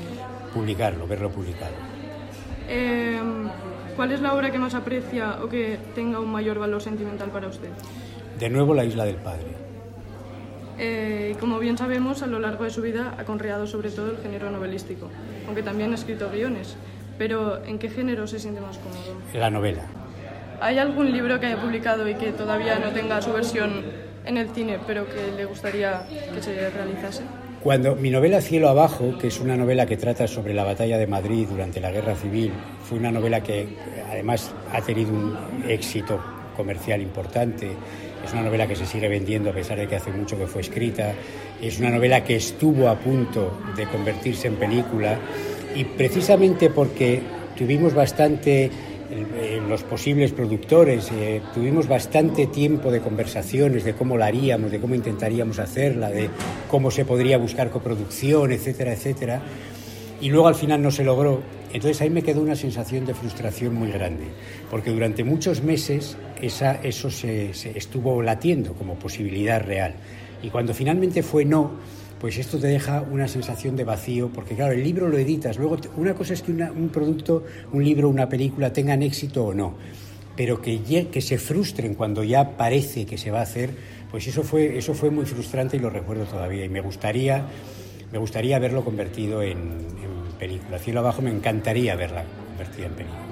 Publicarlo, 0.54 1.06
verlo 1.06 1.30
publicado. 1.30 1.74
Eh, 2.70 3.20
¿Cuál 3.98 4.14
es 4.14 4.22
la 4.22 4.34
obra 4.34 4.50
que 4.50 4.58
más 4.58 4.74
aprecia 4.74 5.44
o 5.44 5.50
que 5.50 5.78
tenga 5.94 6.22
un 6.22 6.32
mayor 6.32 6.58
valor 6.58 6.82
sentimental 6.82 7.30
para 7.32 7.48
usted? 7.48 7.70
De 8.40 8.50
nuevo 8.50 8.74
la 8.74 8.86
isla 8.86 9.04
del 9.04 9.18
padre. 9.18 9.48
Eh, 10.80 11.36
como 11.40 11.60
bien 11.60 11.78
sabemos, 11.78 12.24
a 12.24 12.28
lo 12.28 12.40
largo 12.40 12.64
de 12.64 12.70
su 12.70 12.82
vida 12.82 13.14
ha 13.18 13.26
conreado 13.26 13.68
sobre 13.68 13.92
todo 13.92 14.12
el 14.12 14.18
género 14.18 14.50
novelístico, 14.52 15.10
aunque 15.46 15.64
también 15.64 15.92
ha 15.92 15.96
escrito 15.96 16.30
guiones. 16.32 16.78
Pero, 17.18 17.64
¿en 17.66 17.78
qué 17.78 17.90
género 17.90 18.26
se 18.26 18.40
siente 18.40 18.62
más 18.62 18.78
cómodo? 18.78 19.22
La 19.34 19.50
novela. 19.50 19.84
¿Hay 20.62 20.78
algún 20.78 21.12
libro 21.12 21.40
que 21.40 21.48
haya 21.48 21.62
publicado 21.62 22.08
y 22.08 22.16
que 22.16 22.32
todavía 22.32 22.80
no 22.80 22.92
tenga 22.92 23.22
su 23.22 23.34
versión 23.34 23.84
en 24.26 24.38
el 24.38 24.50
cine, 24.50 24.80
pero 24.86 25.06
que 25.06 25.32
le 25.36 25.46
gustaría 25.46 26.04
que 26.34 26.42
se 26.42 26.70
realizase? 26.70 27.24
Cuando 27.62 27.96
mi 27.96 28.10
novela 28.10 28.42
Cielo 28.42 28.70
Abajo, 28.70 29.18
que 29.20 29.28
es 29.28 29.40
una 29.40 29.56
novela 29.56 29.86
que 29.86 29.96
trata 29.96 30.28
sobre 30.28 30.54
la 30.54 30.64
batalla 30.64 30.98
de 30.98 31.06
Madrid 31.06 31.48
durante 31.48 31.80
la 31.80 31.92
Guerra 31.92 32.16
Civil, 32.16 32.52
fue 32.84 32.98
una 32.98 33.12
novela 33.12 33.42
que 33.44 33.68
además 34.10 34.52
ha 34.74 34.82
tenido 34.82 35.12
un 35.12 35.38
éxito 35.68 36.20
comercial 36.58 37.02
importante. 37.02 37.72
Es 38.26 38.34
una 38.34 38.42
novela 38.42 38.68
que 38.68 38.76
se 38.76 38.86
sigue 38.86 39.08
vendiendo 39.08 39.52
a 39.52 39.54
pesar 39.54 39.78
de 39.78 39.88
que 39.88 39.96
hace 39.96 40.12
mucho 40.12 40.38
que 40.38 40.48
fue 40.48 40.62
escrita. 40.62 41.14
Es 41.62 41.80
una 41.80 41.92
novela 41.92 42.24
que 42.24 42.36
estuvo 42.36 42.90
a 42.90 42.96
punto 42.96 43.60
de 43.76 43.86
convertirse 43.86 44.48
en 44.48 44.56
película 44.56 45.20
y 45.76 45.84
precisamente 45.84 46.70
porque 46.70 47.22
tuvimos 47.56 47.94
bastante 47.94 48.72
los 49.68 49.84
posibles 49.84 50.32
productores, 50.32 51.12
eh, 51.12 51.42
tuvimos 51.54 51.88
bastante 51.88 52.48
tiempo 52.48 52.92
de 52.92 53.02
conversaciones 53.02 53.84
de 53.84 53.94
cómo 53.94 54.18
la 54.18 54.28
haríamos, 54.28 54.72
de 54.72 54.80
cómo 54.80 54.96
intentaríamos 54.96 55.60
hacerla, 55.60 56.10
de 56.10 56.30
cómo 56.70 56.92
se 56.92 57.06
podría 57.06 57.38
buscar 57.38 57.70
coproducción, 57.70 58.52
etcétera, 58.52 58.94
etcétera. 58.94 59.42
Y 60.22 60.30
luego 60.30 60.48
al 60.48 60.56
final 60.56 60.82
no 60.82 60.92
se 60.92 61.04
logró. 61.04 61.42
Entonces 61.74 62.02
ahí 62.02 62.10
me 62.10 62.22
quedó 62.22 62.42
una 62.42 62.56
sensación 62.56 63.06
de 63.06 63.14
frustración 63.14 63.74
muy 63.74 63.92
grande, 63.92 64.26
porque 64.70 64.92
durante 64.92 65.24
muchos 65.24 65.64
meses 65.64 66.18
esa, 66.42 66.74
eso 66.84 67.10
se, 67.10 67.54
se 67.54 67.78
estuvo 67.78 68.22
latiendo 68.22 68.74
como 68.74 68.96
posibilidad 68.96 69.62
real. 69.62 69.96
Y 70.44 70.50
cuando 70.50 70.74
finalmente 70.74 71.24
fue 71.24 71.46
no, 71.46 71.72
pues 72.22 72.38
esto 72.38 72.60
te 72.60 72.68
deja 72.68 73.02
una 73.02 73.28
sensación 73.28 73.76
de 73.76 73.84
vacío, 73.84 74.30
porque 74.32 74.54
claro, 74.54 74.74
el 74.74 74.84
libro 74.84 75.10
lo 75.10 75.18
editas, 75.18 75.58
luego 75.58 75.78
una 75.98 76.14
cosa 76.14 76.36
es 76.36 76.44
que 76.44 76.52
un 76.52 76.90
producto, 76.90 77.44
un 77.74 77.84
libro, 77.84 78.10
una 78.10 78.30
película 78.30 78.72
tengan 78.72 79.02
éxito 79.02 79.44
o 79.44 79.56
no, 79.56 79.74
pero 80.38 80.62
que, 80.62 81.08
que 81.12 81.22
se 81.22 81.40
frustren 81.40 81.96
cuando 81.96 82.24
ya 82.24 82.58
parece 82.58 83.08
que 83.08 83.18
se 83.18 83.32
va 83.32 83.40
a 83.40 83.44
hacer, 83.44 83.72
pues 84.12 84.28
eso 84.28 84.44
fue, 84.44 84.78
eso 84.78 84.94
fue 84.94 85.10
muy 85.10 85.26
frustrante 85.26 85.78
y 85.78 85.80
lo 85.80 85.90
recuerdo 85.90 86.26
todavía, 86.26 86.64
y 86.64 86.70
me 86.70 86.82
gustaría, 86.82 87.44
me 88.12 88.20
gustaría 88.20 88.60
verlo 88.60 88.86
convertido 88.86 89.42
en, 89.42 89.58
en 89.58 90.38
película. 90.38 90.78
Cielo 90.78 91.00
abajo 91.00 91.24
me 91.24 91.32
encantaría 91.32 91.96
verla 91.96 92.24
convertida 92.50 92.86
en 92.86 92.94
película. 92.94 93.31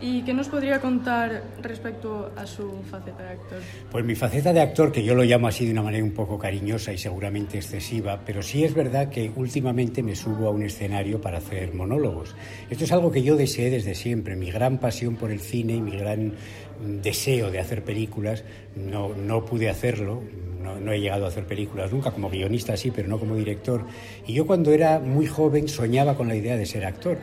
¿Y 0.00 0.22
qué 0.22 0.32
nos 0.32 0.48
podría 0.48 0.80
contar 0.80 1.42
respecto 1.60 2.30
a 2.36 2.46
su 2.46 2.82
faceta 2.88 3.22
de 3.22 3.28
actor? 3.30 3.58
Pues 3.90 4.04
mi 4.04 4.14
faceta 4.14 4.52
de 4.52 4.60
actor, 4.60 4.92
que 4.92 5.02
yo 5.02 5.14
lo 5.14 5.24
llamo 5.24 5.48
así 5.48 5.66
de 5.66 5.72
una 5.72 5.82
manera 5.82 6.04
un 6.04 6.12
poco 6.12 6.38
cariñosa 6.38 6.92
y 6.92 6.98
seguramente 6.98 7.58
excesiva, 7.58 8.20
pero 8.24 8.42
sí 8.42 8.62
es 8.64 8.74
verdad 8.74 9.08
que 9.08 9.32
últimamente 9.34 10.02
me 10.04 10.14
subo 10.14 10.46
a 10.46 10.50
un 10.50 10.62
escenario 10.62 11.20
para 11.20 11.38
hacer 11.38 11.74
monólogos. 11.74 12.36
Esto 12.70 12.84
es 12.84 12.92
algo 12.92 13.10
que 13.10 13.22
yo 13.22 13.36
deseé 13.36 13.70
desde 13.70 13.96
siempre. 13.96 14.36
Mi 14.36 14.52
gran 14.52 14.78
pasión 14.78 15.16
por 15.16 15.32
el 15.32 15.40
cine 15.40 15.74
y 15.74 15.80
mi 15.80 15.96
gran 15.96 16.34
deseo 16.80 17.50
de 17.50 17.58
hacer 17.58 17.82
películas, 17.82 18.44
no, 18.76 19.14
no 19.14 19.44
pude 19.44 19.68
hacerlo, 19.68 20.22
no, 20.62 20.78
no, 20.78 20.92
he 20.92 21.00
llegado 21.00 21.24
a 21.24 21.28
hacer 21.28 21.44
películas 21.44 21.92
nunca, 21.92 22.12
como 22.12 22.30
guionista 22.30 22.76
sí, 22.76 22.92
pero 22.94 23.08
no 23.08 23.18
como 23.18 23.34
director. 23.34 23.84
Y 24.26 24.34
yo 24.34 24.46
cuando 24.46 24.72
era 24.72 25.00
muy 25.00 25.26
joven 25.26 25.66
soñaba 25.66 26.16
con 26.16 26.28
la 26.28 26.36
idea 26.36 26.56
de 26.56 26.66
ser 26.66 26.84
actor. 26.84 27.18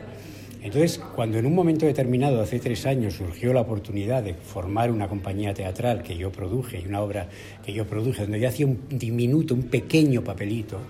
Entonces, 0.66 1.00
cuando 1.14 1.38
en 1.38 1.46
un 1.46 1.54
momento 1.54 1.86
determinado, 1.86 2.42
hace 2.42 2.58
tres 2.58 2.86
años, 2.86 3.14
surgió 3.14 3.52
la 3.52 3.60
oportunidad 3.60 4.24
de 4.24 4.34
formar 4.34 4.90
una 4.90 5.06
compañía 5.06 5.54
teatral 5.54 6.02
que 6.02 6.16
yo 6.16 6.32
produje 6.32 6.80
y 6.80 6.88
una 6.88 7.02
obra 7.02 7.28
que 7.64 7.72
yo 7.72 7.86
produje, 7.86 8.22
donde 8.22 8.40
yo 8.40 8.48
hacía 8.48 8.66
un 8.66 8.80
diminuto, 8.88 9.54
un 9.54 9.62
pequeño 9.62 10.24
papelito, 10.24 10.80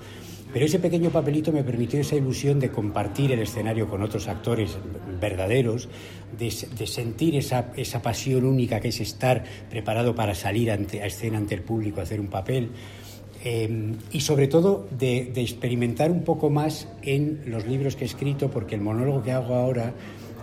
pero 0.51 0.65
ese 0.65 0.79
pequeño 0.79 1.11
papelito 1.11 1.53
me 1.53 1.63
permitió 1.63 2.01
esa 2.01 2.17
ilusión 2.17 2.59
de 2.59 2.71
compartir 2.71 3.33
el 3.33 3.41
escenario 3.41 3.87
con 3.87 4.01
otros 4.01 4.29
actores 4.29 4.79
verdaderos, 5.21 5.91
de, 6.39 6.51
sentir 6.51 7.37
esa, 7.37 7.71
esa, 7.77 8.01
pasión 8.01 8.47
única 8.47 8.81
que 8.81 8.89
es 8.89 9.01
estar 9.01 9.45
preparado 9.69 10.15
para 10.15 10.35
salir 10.35 10.71
ante, 10.71 11.03
a 11.03 11.07
escena 11.07 11.37
ante 11.37 11.55
el 11.55 11.61
público, 11.61 12.01
hacer 12.01 12.19
un 12.19 12.29
papel. 12.29 12.71
Eh, 13.45 13.95
y 14.13 14.21
sobre 14.21 14.49
todo 14.49 14.89
de, 14.91 15.33
experimentar 15.37 16.11
un 16.11 16.25
poco 16.25 16.51
más 16.51 16.89
en 17.03 17.43
los 17.47 17.67
libros 17.67 17.97
que 17.97 18.05
he 18.05 18.07
escrito, 18.07 18.51
porque 18.51 18.75
el 18.75 18.81
monólogo 18.81 19.23
que 19.23 19.33
hago 19.33 19.55
ahora 19.55 19.93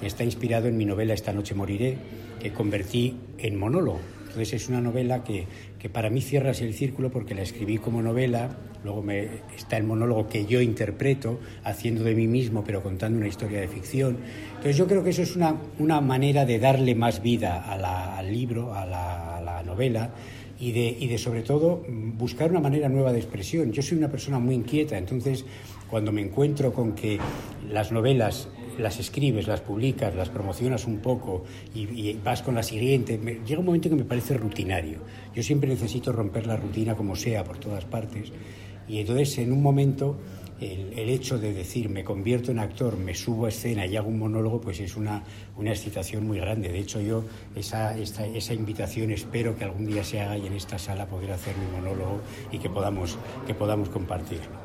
está 0.01 0.23
inspirado 0.23 0.67
en 0.67 0.77
mi 0.77 0.85
novela 0.85 1.13
Esta 1.13 1.33
noche 1.33 1.55
moriré, 1.55 1.97
que 2.39 2.51
convertí 2.51 3.15
en 3.37 3.57
monólogo. 3.57 3.99
Entonces 4.21 4.53
es 4.53 4.69
una 4.69 4.81
novela 4.81 5.23
que, 5.23 5.45
que 5.79 5.89
para 5.89 6.09
mí 6.09 6.21
cierra 6.21 6.51
el 6.51 6.73
círculo 6.73 7.11
porque 7.11 7.35
la 7.35 7.43
escribí 7.43 7.77
como 7.77 8.01
novela, 8.01 8.49
luego 8.83 9.03
me, 9.03 9.27
está 9.55 9.77
el 9.77 9.83
monólogo 9.83 10.27
que 10.27 10.45
yo 10.45 10.59
interpreto, 10.59 11.39
haciendo 11.63 12.03
de 12.03 12.15
mí 12.15 12.27
mismo, 12.27 12.63
pero 12.63 12.81
contando 12.81 13.19
una 13.19 13.27
historia 13.27 13.61
de 13.61 13.67
ficción. 13.67 14.17
Entonces 14.49 14.75
yo 14.75 14.87
creo 14.87 15.03
que 15.03 15.11
eso 15.11 15.21
es 15.21 15.35
una, 15.35 15.55
una 15.77 16.01
manera 16.01 16.45
de 16.45 16.57
darle 16.57 16.95
más 16.95 17.21
vida 17.21 17.63
al 17.63 18.31
libro, 18.31 18.73
a 18.73 18.85
la 18.85 19.63
novela, 19.63 20.09
y 20.63 20.71
de, 20.71 20.95
y 20.97 21.07
de 21.07 21.17
sobre 21.17 21.41
todo 21.41 21.83
buscar 21.89 22.49
una 22.49 22.61
manera 22.61 22.87
nueva 22.87 23.11
de 23.11 23.19
expresión. 23.19 23.73
Yo 23.73 23.81
soy 23.81 23.97
una 23.97 24.09
persona 24.09 24.39
muy 24.39 24.55
inquieta, 24.55 24.97
entonces 24.97 25.43
cuando 25.89 26.13
me 26.13 26.21
encuentro 26.21 26.71
con 26.71 26.93
que 26.93 27.19
las 27.69 27.91
novelas 27.91 28.47
las 28.77 28.97
escribes, 28.97 29.45
las 29.45 29.59
publicas, 29.59 30.15
las 30.15 30.29
promocionas 30.29 30.87
un 30.87 30.99
poco 30.99 31.43
y, 31.75 31.81
y 31.81 32.19
vas 32.23 32.41
con 32.41 32.55
la 32.55 32.63
siguiente, 32.63 33.17
me, 33.17 33.41
llega 33.45 33.59
un 33.59 33.65
momento 33.65 33.89
que 33.89 33.95
me 33.95 34.05
parece 34.05 34.35
rutinario. 34.35 34.99
Yo 35.35 35.43
siempre 35.43 35.69
necesito 35.69 36.13
romper 36.13 36.47
la 36.47 36.55
rutina 36.55 36.95
como 36.95 37.17
sea 37.17 37.43
por 37.43 37.57
todas 37.57 37.83
partes 37.83 38.31
y 38.87 38.99
entonces 38.99 39.37
en 39.39 39.51
un 39.51 39.61
momento 39.61 40.17
el, 40.63 41.09
hecho 41.09 41.37
de 41.37 41.53
decir 41.53 41.89
me 41.89 42.03
convierto 42.03 42.51
en 42.51 42.59
actor, 42.59 42.97
me 42.97 43.13
subo 43.13 43.45
a 43.45 43.49
escena 43.49 43.85
y 43.85 43.95
hago 43.95 44.09
un 44.09 44.19
monólogo, 44.19 44.61
pues 44.61 44.79
es 44.79 44.95
una, 44.95 45.23
una 45.57 45.71
excitación 45.71 46.25
muy 46.25 46.39
grande. 46.39 46.69
De 46.69 46.79
hecho, 46.79 47.01
yo 47.01 47.23
esa, 47.55 47.97
esa 47.97 48.53
invitación 48.53 49.11
espero 49.11 49.55
que 49.57 49.63
algún 49.65 49.85
día 49.85 50.03
se 50.03 50.21
haga 50.21 50.37
y 50.37 50.47
en 50.47 50.53
esta 50.53 50.77
sala 50.77 51.05
poder 51.05 51.31
hacer 51.31 51.55
mi 51.57 51.65
monólogo 51.77 52.21
y 52.51 52.59
que 52.59 52.69
podamos, 52.69 53.17
que 53.45 53.53
podamos 53.53 53.89
compartirlo. 53.89 54.62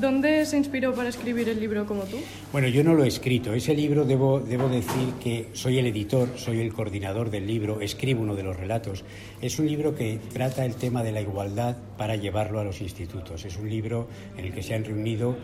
¿Dónde 0.00 0.46
se 0.46 0.56
inspiró 0.56 0.94
para 0.94 1.08
escribir 1.08 1.48
el 1.48 1.58
libro 1.58 1.84
como 1.84 2.04
tú? 2.04 2.18
Bueno, 2.52 2.68
yo 2.68 2.84
no 2.84 2.94
lo 2.94 3.02
he 3.02 3.08
escrito. 3.08 3.52
Ese 3.52 3.74
libro 3.74 4.04
debo, 4.04 4.38
debo 4.38 4.68
decir 4.68 5.14
que 5.20 5.48
soy 5.54 5.78
el 5.78 5.88
editor, 5.88 6.28
soy 6.36 6.60
el 6.60 6.72
coordinador 6.72 7.30
del 7.30 7.48
libro, 7.48 7.80
escribo 7.80 8.22
uno 8.22 8.36
de 8.36 8.44
los 8.44 8.56
relatos. 8.56 9.04
Es 9.40 9.58
un 9.58 9.66
libro 9.66 9.96
que 9.96 10.20
trata 10.32 10.64
el 10.64 10.76
tema 10.76 11.02
de 11.02 11.10
la 11.10 11.20
igualdad 11.20 11.76
para 11.96 12.14
llevarlo 12.14 12.60
a 12.60 12.64
los 12.64 12.80
institutos. 12.80 13.44
Es 13.44 13.56
un 13.56 13.68
libro 13.68 14.06
en 14.36 14.44
el 14.44 14.52
que 14.52 14.62
se 14.62 14.74
han 14.74 14.84
reunido 14.84 15.36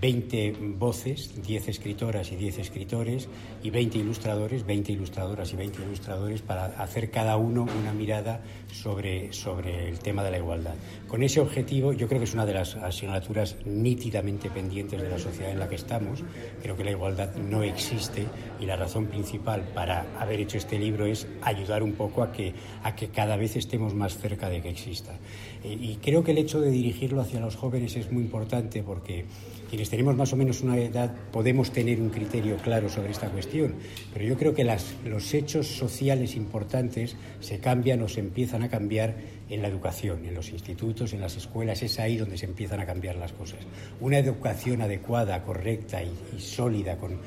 20 0.00 0.54
voces, 0.76 1.42
10 1.42 1.68
escritoras 1.68 2.32
y 2.32 2.36
10 2.36 2.58
escritores 2.58 3.28
y 3.62 3.70
20 3.70 3.98
ilustradores, 3.98 4.66
20 4.66 4.92
ilustradoras 4.92 5.52
y 5.52 5.56
20 5.56 5.82
ilustradores 5.82 6.42
para 6.42 6.66
hacer 6.66 7.10
cada 7.10 7.36
uno 7.36 7.66
una 7.80 7.92
mirada 7.92 8.42
sobre, 8.72 9.32
sobre 9.32 9.88
el 9.88 9.98
tema 9.98 10.22
de 10.24 10.30
la 10.30 10.38
igualdad. 10.38 10.74
Con 11.08 11.22
ese 11.22 11.40
objetivo, 11.40 11.92
yo 11.92 12.08
creo 12.08 12.20
que 12.20 12.24
es 12.24 12.34
una 12.34 12.46
de 12.46 12.54
las 12.54 12.76
asignaturas 12.76 13.56
nítidamente 13.64 14.50
pendientes 14.50 15.00
de 15.00 15.08
la 15.08 15.18
sociedad 15.18 15.52
en 15.52 15.58
la 15.58 15.68
que 15.68 15.76
estamos. 15.76 16.22
Creo 16.62 16.76
que 16.76 16.84
la 16.84 16.90
igualdad 16.90 17.34
no 17.36 17.62
existe 17.62 18.26
y 18.60 18.66
la 18.66 18.76
razón 18.76 19.06
principal 19.06 19.62
para 19.74 20.06
haber 20.18 20.40
hecho 20.40 20.58
este 20.58 20.78
libro 20.78 21.06
es 21.06 21.26
ayudar 21.42 21.82
un 21.82 21.92
poco 21.92 22.22
a 22.22 22.32
que, 22.32 22.54
a 22.82 22.94
que 22.94 23.08
cada 23.08 23.36
vez 23.36 23.56
estemos 23.56 23.94
más 23.94 24.18
cerca 24.18 24.48
de 24.48 24.62
que 24.62 24.70
exista. 24.70 25.18
Y 25.62 25.96
creo 25.96 26.22
que 26.22 26.32
el 26.32 26.38
hecho 26.38 26.60
de 26.60 26.70
dirigirlo 26.70 27.20
hacia 27.20 27.40
los 27.40 27.56
jóvenes 27.56 27.96
es 27.96 28.12
muy 28.12 28.22
importante 28.22 28.82
porque 28.82 29.24
quienes 29.68 29.90
tenemos 29.90 30.16
más 30.16 30.32
o 30.32 30.36
menos 30.36 30.60
una 30.62 30.76
edad 30.76 31.14
podemos 31.32 31.70
tener 31.70 32.00
un 32.00 32.10
criterio 32.10 32.56
claro 32.56 32.88
sobre 32.88 33.10
esta 33.10 33.28
cuestión, 33.28 33.74
pero 34.12 34.24
yo 34.24 34.36
creo 34.36 34.54
que 34.54 34.64
los 34.64 35.34
hechos 35.34 35.66
sociales 35.66 36.36
importantes 36.36 37.16
se 37.40 37.58
cambian 37.58 38.02
o 38.02 38.08
se 38.08 38.20
empiezan 38.20 38.62
a 38.62 38.68
cambiar 38.68 39.14
en 39.48 39.62
la 39.62 39.68
educación, 39.68 40.24
en 40.24 40.34
los 40.34 40.50
institutos, 40.50 41.12
en 41.12 41.20
las 41.20 41.36
escuelas, 41.36 41.82
es 41.82 41.98
ahí 41.98 42.16
donde 42.16 42.38
se 42.38 42.46
empiezan 42.46 42.80
a 42.80 42.86
cambiar 42.86 43.16
las 43.16 43.32
cosas. 43.32 43.60
Una 44.00 44.18
educación 44.18 44.80
adecuada, 44.80 45.42
correcta 45.42 46.02
y, 46.02 46.40
sólida, 46.40 46.96
con, 46.96 47.20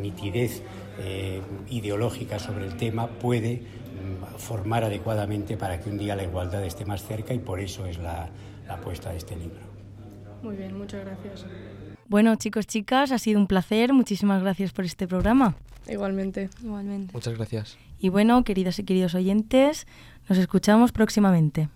nitidez 0.00 0.62
eh, 1.00 1.40
ideológica 1.70 2.38
sobre 2.38 2.66
el 2.66 2.76
tema, 2.76 3.06
puede 3.06 3.62
formar 4.38 4.84
adecuadamente 4.84 5.56
para 5.56 5.80
que 5.80 5.90
un 5.90 5.98
día 5.98 6.16
la 6.16 6.24
igualdad 6.24 6.64
esté 6.64 6.84
más 6.84 7.04
cerca 7.04 7.34
y 7.34 7.38
por 7.38 7.60
eso 7.60 7.86
es 7.86 7.98
la, 7.98 8.30
la 8.66 8.74
apuesta 8.74 9.10
de 9.10 9.18
este 9.18 9.36
libro. 9.36 9.60
Muy 10.42 10.56
bien, 10.56 10.76
muchas 10.76 11.04
gracias. 11.04 11.46
Bueno, 12.08 12.34
chicos, 12.36 12.66
chicas, 12.66 13.12
ha 13.12 13.18
sido 13.18 13.38
un 13.38 13.46
placer. 13.46 13.92
Muchísimas 13.92 14.42
gracias 14.42 14.72
por 14.72 14.86
este 14.86 15.06
programa. 15.06 15.56
Igualmente. 15.86 16.48
Igualmente. 16.62 17.12
Muchas 17.12 17.34
gracias. 17.34 17.76
Y 17.98 18.08
bueno, 18.08 18.44
queridas 18.44 18.78
y 18.78 18.84
queridos 18.84 19.14
oyentes, 19.14 19.86
nos 20.26 20.38
escuchamos 20.38 20.90
próximamente. 20.92 21.68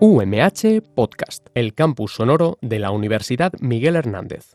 UMH 0.00 0.80
Podcast, 0.94 1.46
el 1.54 1.74
campus 1.74 2.14
sonoro 2.14 2.56
de 2.62 2.78
la 2.78 2.90
Universidad 2.90 3.52
Miguel 3.60 3.96
Hernández. 3.96 4.48